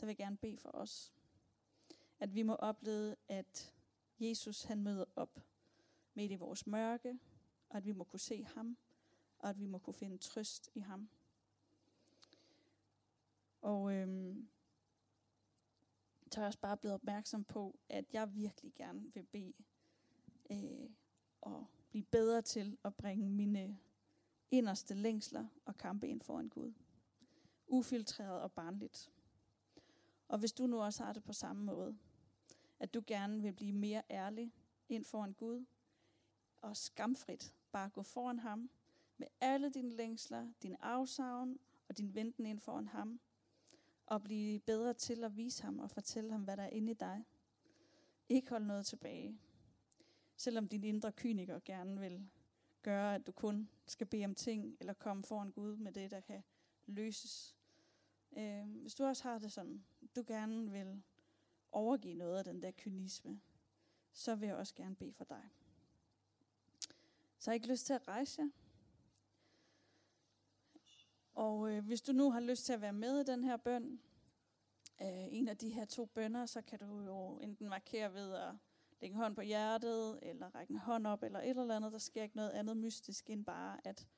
der 0.00 0.06
vil 0.06 0.10
jeg 0.10 0.16
gerne 0.16 0.36
bede 0.36 0.58
for 0.58 0.70
os. 0.70 1.12
At 2.18 2.34
vi 2.34 2.42
må 2.42 2.54
opleve, 2.54 3.16
at 3.28 3.74
Jesus 4.18 4.62
han 4.62 4.82
møder 4.82 5.04
op 5.16 5.40
midt 6.14 6.32
i 6.32 6.36
vores 6.36 6.66
mørke, 6.66 7.18
og 7.68 7.76
at 7.76 7.84
vi 7.84 7.92
må 7.92 8.04
kunne 8.04 8.20
se 8.20 8.44
ham, 8.44 8.76
og 9.38 9.48
at 9.50 9.58
vi 9.58 9.66
må 9.66 9.78
kunne 9.78 9.94
finde 9.94 10.18
trøst 10.18 10.70
i 10.74 10.80
ham. 10.80 11.08
Og 13.64 13.92
øhm, 13.92 14.48
så 16.32 16.40
er 16.40 16.42
jeg 16.42 16.46
også 16.46 16.60
bare 16.60 16.76
blevet 16.76 16.94
opmærksom 16.94 17.44
på, 17.44 17.78
at 17.88 18.04
jeg 18.12 18.34
virkelig 18.34 18.74
gerne 18.74 19.12
vil 19.14 19.22
bede 19.22 19.52
øh, 20.50 20.90
og 21.40 21.66
blive 21.90 22.04
bedre 22.04 22.42
til 22.42 22.78
at 22.84 22.94
bringe 22.94 23.30
mine 23.30 23.78
inderste 24.50 24.94
længsler 24.94 25.46
og 25.64 25.76
kampe 25.76 26.08
ind 26.08 26.20
foran 26.20 26.48
Gud. 26.48 26.72
Ufiltreret 27.66 28.40
og 28.40 28.52
barnligt. 28.52 29.12
Og 30.28 30.38
hvis 30.38 30.52
du 30.52 30.66
nu 30.66 30.80
også 30.82 31.04
har 31.04 31.12
det 31.12 31.24
på 31.24 31.32
samme 31.32 31.64
måde, 31.64 31.98
at 32.78 32.94
du 32.94 33.02
gerne 33.06 33.42
vil 33.42 33.52
blive 33.52 33.72
mere 33.72 34.02
ærlig 34.10 34.52
ind 34.88 35.04
foran 35.04 35.32
Gud, 35.32 35.64
og 36.62 36.76
skamfrit 36.76 37.54
bare 37.72 37.88
gå 37.90 38.02
foran 38.02 38.38
ham, 38.38 38.70
med 39.16 39.26
alle 39.40 39.70
dine 39.70 39.90
længsler, 39.90 40.52
din 40.62 40.76
afsavn 40.80 41.58
og 41.88 41.98
din 41.98 42.14
venten 42.14 42.46
ind 42.46 42.60
foran 42.60 42.88
ham, 42.88 43.20
og 44.06 44.22
blive 44.22 44.60
bedre 44.60 44.94
til 44.94 45.24
at 45.24 45.36
vise 45.36 45.62
ham 45.62 45.78
og 45.78 45.90
fortælle 45.90 46.30
ham, 46.30 46.42
hvad 46.42 46.56
der 46.56 46.62
er 46.62 46.68
inde 46.68 46.90
i 46.90 46.94
dig. 46.94 47.24
Ikke 48.28 48.50
hold 48.50 48.64
noget 48.64 48.86
tilbage. 48.86 49.38
Selvom 50.36 50.68
din 50.68 50.84
indre 50.84 51.12
kyniker 51.12 51.60
gerne 51.64 52.00
vil 52.00 52.28
gøre, 52.82 53.14
at 53.14 53.26
du 53.26 53.32
kun 53.32 53.68
skal 53.86 54.06
bede 54.06 54.24
om 54.24 54.34
ting, 54.34 54.76
eller 54.80 54.92
komme 54.92 55.22
foran 55.22 55.50
Gud 55.50 55.76
med 55.76 55.92
det, 55.92 56.10
der 56.10 56.20
kan 56.20 56.42
løses. 56.86 57.56
Øh, 58.36 58.66
hvis 58.66 58.94
du 58.94 59.04
også 59.04 59.22
har 59.22 59.38
det 59.38 59.52
sådan, 59.52 59.84
du 60.16 60.24
gerne 60.26 60.70
vil 60.70 61.02
overgive 61.72 62.14
noget 62.14 62.38
af 62.38 62.44
den 62.44 62.62
der 62.62 62.70
kynisme, 62.70 63.40
så 64.12 64.34
vil 64.34 64.46
jeg 64.46 64.56
også 64.56 64.74
gerne 64.74 64.96
bede 64.96 65.12
for 65.12 65.24
dig. 65.24 65.50
Så 67.38 67.50
har 67.50 67.52
I 67.52 67.56
ikke 67.56 67.68
lyst 67.68 67.86
til 67.86 67.92
at 67.92 68.08
rejse 68.08 68.42
jer? 68.42 68.63
Og 71.34 71.70
øh, 71.70 71.84
hvis 71.84 72.02
du 72.02 72.12
nu 72.12 72.30
har 72.30 72.40
lyst 72.40 72.64
til 72.64 72.72
at 72.72 72.80
være 72.80 72.92
med 72.92 73.20
i 73.20 73.24
den 73.24 73.44
her 73.44 73.56
bøn, 73.56 74.00
øh, 75.02 75.34
en 75.34 75.48
af 75.48 75.56
de 75.56 75.68
her 75.68 75.84
to 75.84 76.06
bønder, 76.06 76.46
så 76.46 76.62
kan 76.62 76.78
du 76.78 77.00
jo 77.00 77.38
enten 77.38 77.68
markere 77.68 78.14
ved 78.14 78.34
at 78.34 78.54
lægge 79.00 79.14
en 79.14 79.20
hånd 79.20 79.34
på 79.34 79.40
hjertet, 79.40 80.18
eller 80.22 80.54
række 80.54 80.70
en 80.70 80.78
hånd 80.78 81.06
op, 81.06 81.22
eller 81.22 81.40
et 81.40 81.58
eller 81.58 81.76
andet. 81.76 81.92
Der 81.92 81.98
sker 81.98 82.22
ikke 82.22 82.36
noget 82.36 82.50
andet 82.50 82.76
mystisk, 82.76 83.30
end 83.30 83.44
bare 83.44 83.86
at 83.86 84.08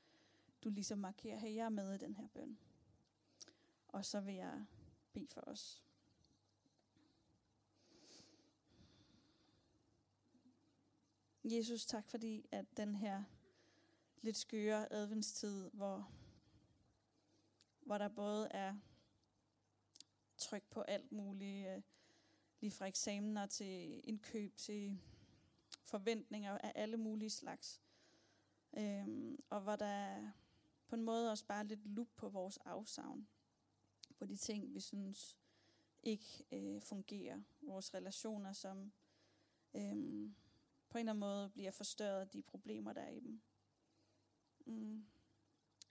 du 0.64 0.70
ligesom 0.70 0.98
markerer, 0.98 1.38
hey, 1.38 1.54
jeg 1.54 1.64
er 1.64 1.68
med 1.68 1.94
i 1.94 1.98
den 1.98 2.16
her 2.16 2.28
bøn. 2.28 2.58
Og 3.88 4.04
så 4.04 4.20
vil 4.20 4.34
jeg 4.34 4.64
bede 5.12 5.26
for 5.26 5.40
os. 5.40 5.82
Jesus, 11.44 11.86
tak 11.86 12.08
fordi, 12.08 12.46
at 12.50 12.76
den 12.76 12.94
her 12.94 13.24
lidt 14.22 14.36
skøre 14.36 14.92
adventstid, 14.92 15.70
hvor, 15.72 16.10
hvor 17.86 17.98
der 17.98 18.08
både 18.08 18.48
er 18.50 18.74
tryk 20.36 20.62
på 20.70 20.80
alt 20.80 21.12
muligt, 21.12 21.68
øh, 21.68 21.82
lige 22.60 22.70
fra 22.70 22.86
eksamener 22.86 23.46
til 23.46 24.00
indkøb 24.08 24.56
til 24.56 25.00
forventninger 25.82 26.58
af 26.58 26.72
alle 26.74 26.96
mulige 26.96 27.30
slags. 27.30 27.82
Øhm, 28.76 29.38
og 29.50 29.60
hvor 29.60 29.76
der 29.76 30.30
på 30.88 30.94
en 30.94 31.02
måde 31.02 31.30
også 31.30 31.46
bare 31.46 31.66
lidt 31.66 31.86
lup 31.86 32.08
på 32.16 32.28
vores 32.28 32.56
afsavn. 32.56 33.28
På 34.18 34.24
de 34.26 34.36
ting, 34.36 34.74
vi 34.74 34.80
synes 34.80 35.38
ikke 36.02 36.46
øh, 36.52 36.82
fungerer. 36.82 37.42
Vores 37.60 37.94
relationer, 37.94 38.52
som 38.52 38.92
øh, 39.74 40.30
på 40.88 40.98
en 40.98 41.00
eller 41.00 41.12
anden 41.12 41.20
måde 41.20 41.50
bliver 41.50 41.70
forstørret 41.70 42.20
af 42.20 42.28
de 42.28 42.42
problemer, 42.42 42.92
der 42.92 43.00
er 43.00 43.10
i 43.10 43.20
dem. 43.20 43.42
Mm. 44.66 45.06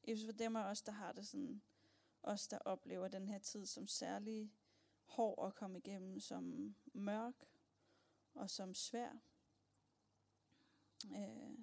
Jeg 0.07 0.17
synes, 0.17 0.31
for 0.33 0.37
dem 0.37 0.55
af 0.55 0.63
os, 0.63 0.81
der 0.81 0.91
har 0.91 1.11
det 1.11 1.27
sådan, 1.27 1.61
os, 2.25 2.47
der 2.47 2.57
oplever 2.57 3.07
den 3.07 3.27
her 3.27 3.39
tid 3.39 3.65
som 3.65 3.87
særlig 3.87 4.53
hård 5.05 5.47
at 5.47 5.55
komme 5.55 5.77
igennem, 5.77 6.19
som 6.19 6.75
mørk 6.93 7.45
og 8.33 8.49
som 8.49 8.73
svær. 8.73 9.17
Øh, 11.05 11.57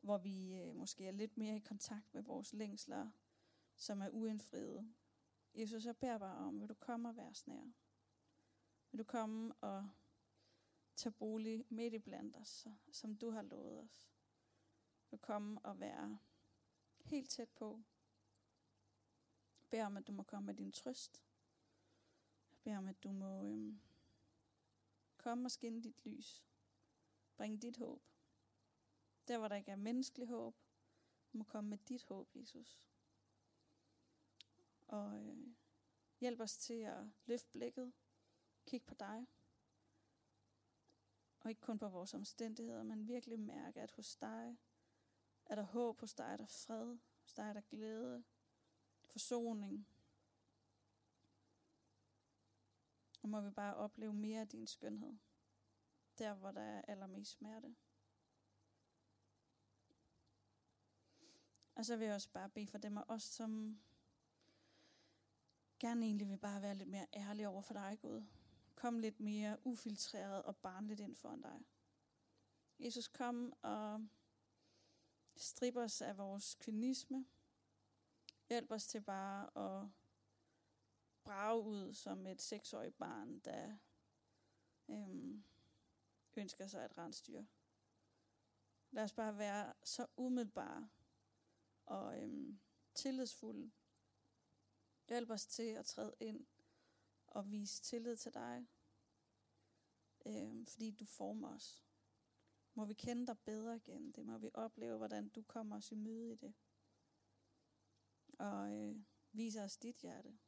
hvor 0.00 0.18
vi 0.18 0.54
øh, 0.54 0.76
måske 0.76 1.06
er 1.06 1.12
lidt 1.12 1.36
mere 1.36 1.56
i 1.56 1.60
kontakt 1.60 2.14
med 2.14 2.22
vores 2.22 2.52
længsler, 2.52 3.10
som 3.76 4.02
er 4.02 4.08
uindfriede. 4.08 4.94
Jesus, 5.54 5.86
jeg 5.86 5.96
beder 5.96 6.18
bare 6.18 6.36
om, 6.36 6.60
vil 6.60 6.68
du 6.68 6.74
komme 6.74 7.08
og 7.08 7.16
være 7.16 7.34
snær? 7.34 7.72
Vil 8.90 8.98
du 8.98 9.04
komme 9.04 9.54
og 9.54 9.90
tage 10.96 11.12
bolig 11.12 11.64
midt 11.68 11.94
i 11.94 11.98
blandt 11.98 12.36
os, 12.36 12.66
som 12.92 13.16
du 13.16 13.30
har 13.30 13.42
lovet 13.42 13.80
os? 13.80 14.10
Vil 15.10 15.18
du 15.18 15.22
komme 15.22 15.60
og 15.64 15.80
være 15.80 16.18
helt 17.00 17.30
tæt 17.30 17.48
på? 17.48 17.82
Beder 19.70 19.86
om, 19.86 19.96
at 19.96 20.06
du 20.06 20.12
må 20.12 20.22
komme 20.22 20.46
med 20.46 20.54
din 20.54 20.72
trøst. 20.72 21.24
Jeg 22.50 22.58
beder 22.62 22.78
om, 22.78 22.88
at 22.88 23.02
du 23.02 23.12
må 23.12 23.44
øhm, 23.44 23.80
komme 25.16 25.46
og 25.46 25.50
skinne 25.50 25.82
dit 25.82 26.04
lys. 26.04 26.44
Bring 27.36 27.62
dit 27.62 27.76
håb. 27.76 28.02
Der, 29.28 29.38
hvor 29.38 29.48
der 29.48 29.56
ikke 29.56 29.70
er 29.70 29.76
menneskelig 29.76 30.28
håb, 30.28 30.56
må 31.32 31.44
komme 31.44 31.70
med 31.70 31.78
dit 31.78 32.04
håb, 32.04 32.36
Jesus. 32.36 32.88
Og 34.86 35.16
øh, 35.16 35.54
hjælp 36.20 36.40
os 36.40 36.58
til 36.58 36.80
at 36.80 37.06
løfte 37.26 37.50
blikket, 37.50 37.92
kigge 38.66 38.86
på 38.86 38.94
dig. 38.94 39.26
Og 41.40 41.50
ikke 41.50 41.60
kun 41.60 41.78
på 41.78 41.88
vores 41.88 42.14
omstændigheder, 42.14 42.82
men 42.82 43.08
virkelig 43.08 43.40
mærke, 43.40 43.80
at 43.80 43.90
hos 43.90 44.16
dig 44.16 44.58
er 45.46 45.54
der 45.54 45.62
håb, 45.62 46.00
hos 46.00 46.14
dig 46.14 46.24
er 46.24 46.36
der 46.36 46.46
fred, 46.46 46.98
hos 47.22 47.32
dig 47.34 47.42
er 47.42 47.52
der 47.52 47.60
glæde, 47.60 48.24
forsoning. 49.18 49.86
Og 53.22 53.28
må 53.28 53.40
vi 53.40 53.50
bare 53.50 53.74
opleve 53.74 54.12
mere 54.12 54.40
af 54.40 54.48
din 54.48 54.66
skønhed. 54.66 55.16
Der, 56.18 56.34
hvor 56.34 56.50
der 56.50 56.60
er 56.60 56.82
allermest 56.88 57.30
smerte. 57.30 57.76
Og 61.74 61.86
så 61.86 61.96
vil 61.96 62.04
jeg 62.04 62.14
også 62.14 62.30
bare 62.30 62.48
bede 62.48 62.66
for 62.66 62.78
dem 62.78 62.98
af 62.98 63.04
os, 63.08 63.22
som 63.22 63.80
gerne 65.78 66.06
egentlig 66.06 66.28
vil 66.28 66.38
bare 66.38 66.62
være 66.62 66.74
lidt 66.74 66.88
mere 66.88 67.06
ærlige 67.14 67.48
over 67.48 67.62
for 67.62 67.74
dig, 67.74 67.98
Gud. 68.02 68.26
Kom 68.74 68.98
lidt 68.98 69.20
mere 69.20 69.58
ufiltreret 69.64 70.42
og 70.42 70.56
barnligt 70.56 71.00
ind 71.00 71.16
foran 71.16 71.42
dig. 71.42 71.64
Jesus, 72.78 73.08
kom 73.08 73.52
og 73.62 74.08
strip 75.36 75.76
os 75.76 76.02
af 76.02 76.16
vores 76.16 76.56
kynisme. 76.60 77.26
Hjælp 78.48 78.70
os 78.70 78.86
til 78.86 79.00
bare 79.00 79.44
at 79.56 79.88
brage 81.24 81.62
ud 81.62 81.94
som 81.94 82.26
et 82.26 82.42
seksårigt 82.42 82.98
barn, 82.98 83.38
der 83.38 83.76
øhm, 84.88 85.44
ønsker 86.36 86.66
sig 86.66 86.84
et 86.84 86.98
rensdyr. 86.98 87.44
Lad 88.90 89.04
os 89.04 89.12
bare 89.12 89.38
være 89.38 89.74
så 89.82 90.06
umiddelbare 90.16 90.88
og 91.86 92.22
øhm, 92.22 92.60
tillidsfulde. 92.94 93.70
Hjælp 95.08 95.30
os 95.30 95.46
til 95.46 95.62
at 95.62 95.86
træde 95.86 96.14
ind 96.20 96.46
og 97.26 97.50
vise 97.50 97.82
tillid 97.82 98.16
til 98.16 98.34
dig, 98.34 98.68
øhm, 100.26 100.66
fordi 100.66 100.90
du 100.90 101.04
former 101.04 101.54
os. 101.54 101.84
Må 102.74 102.84
vi 102.84 102.94
kende 102.94 103.26
dig 103.26 103.38
bedre 103.38 103.76
igen. 103.76 104.12
Det 104.12 104.26
må 104.26 104.38
vi 104.38 104.50
opleve, 104.54 104.96
hvordan 104.96 105.28
du 105.28 105.42
kommer 105.42 105.76
os 105.76 105.92
i 105.92 105.94
møde 105.94 106.32
i 106.32 106.36
det. 106.36 106.54
Og 108.38 108.72
øh, 108.72 108.96
viser 109.32 109.64
os 109.64 109.76
dit 109.76 109.96
hjerte. 109.96 110.38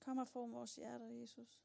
Kom 0.00 0.18
og 0.18 0.28
form 0.28 0.52
vores 0.52 0.74
hjerter, 0.76 1.06
Jesus. 1.06 1.60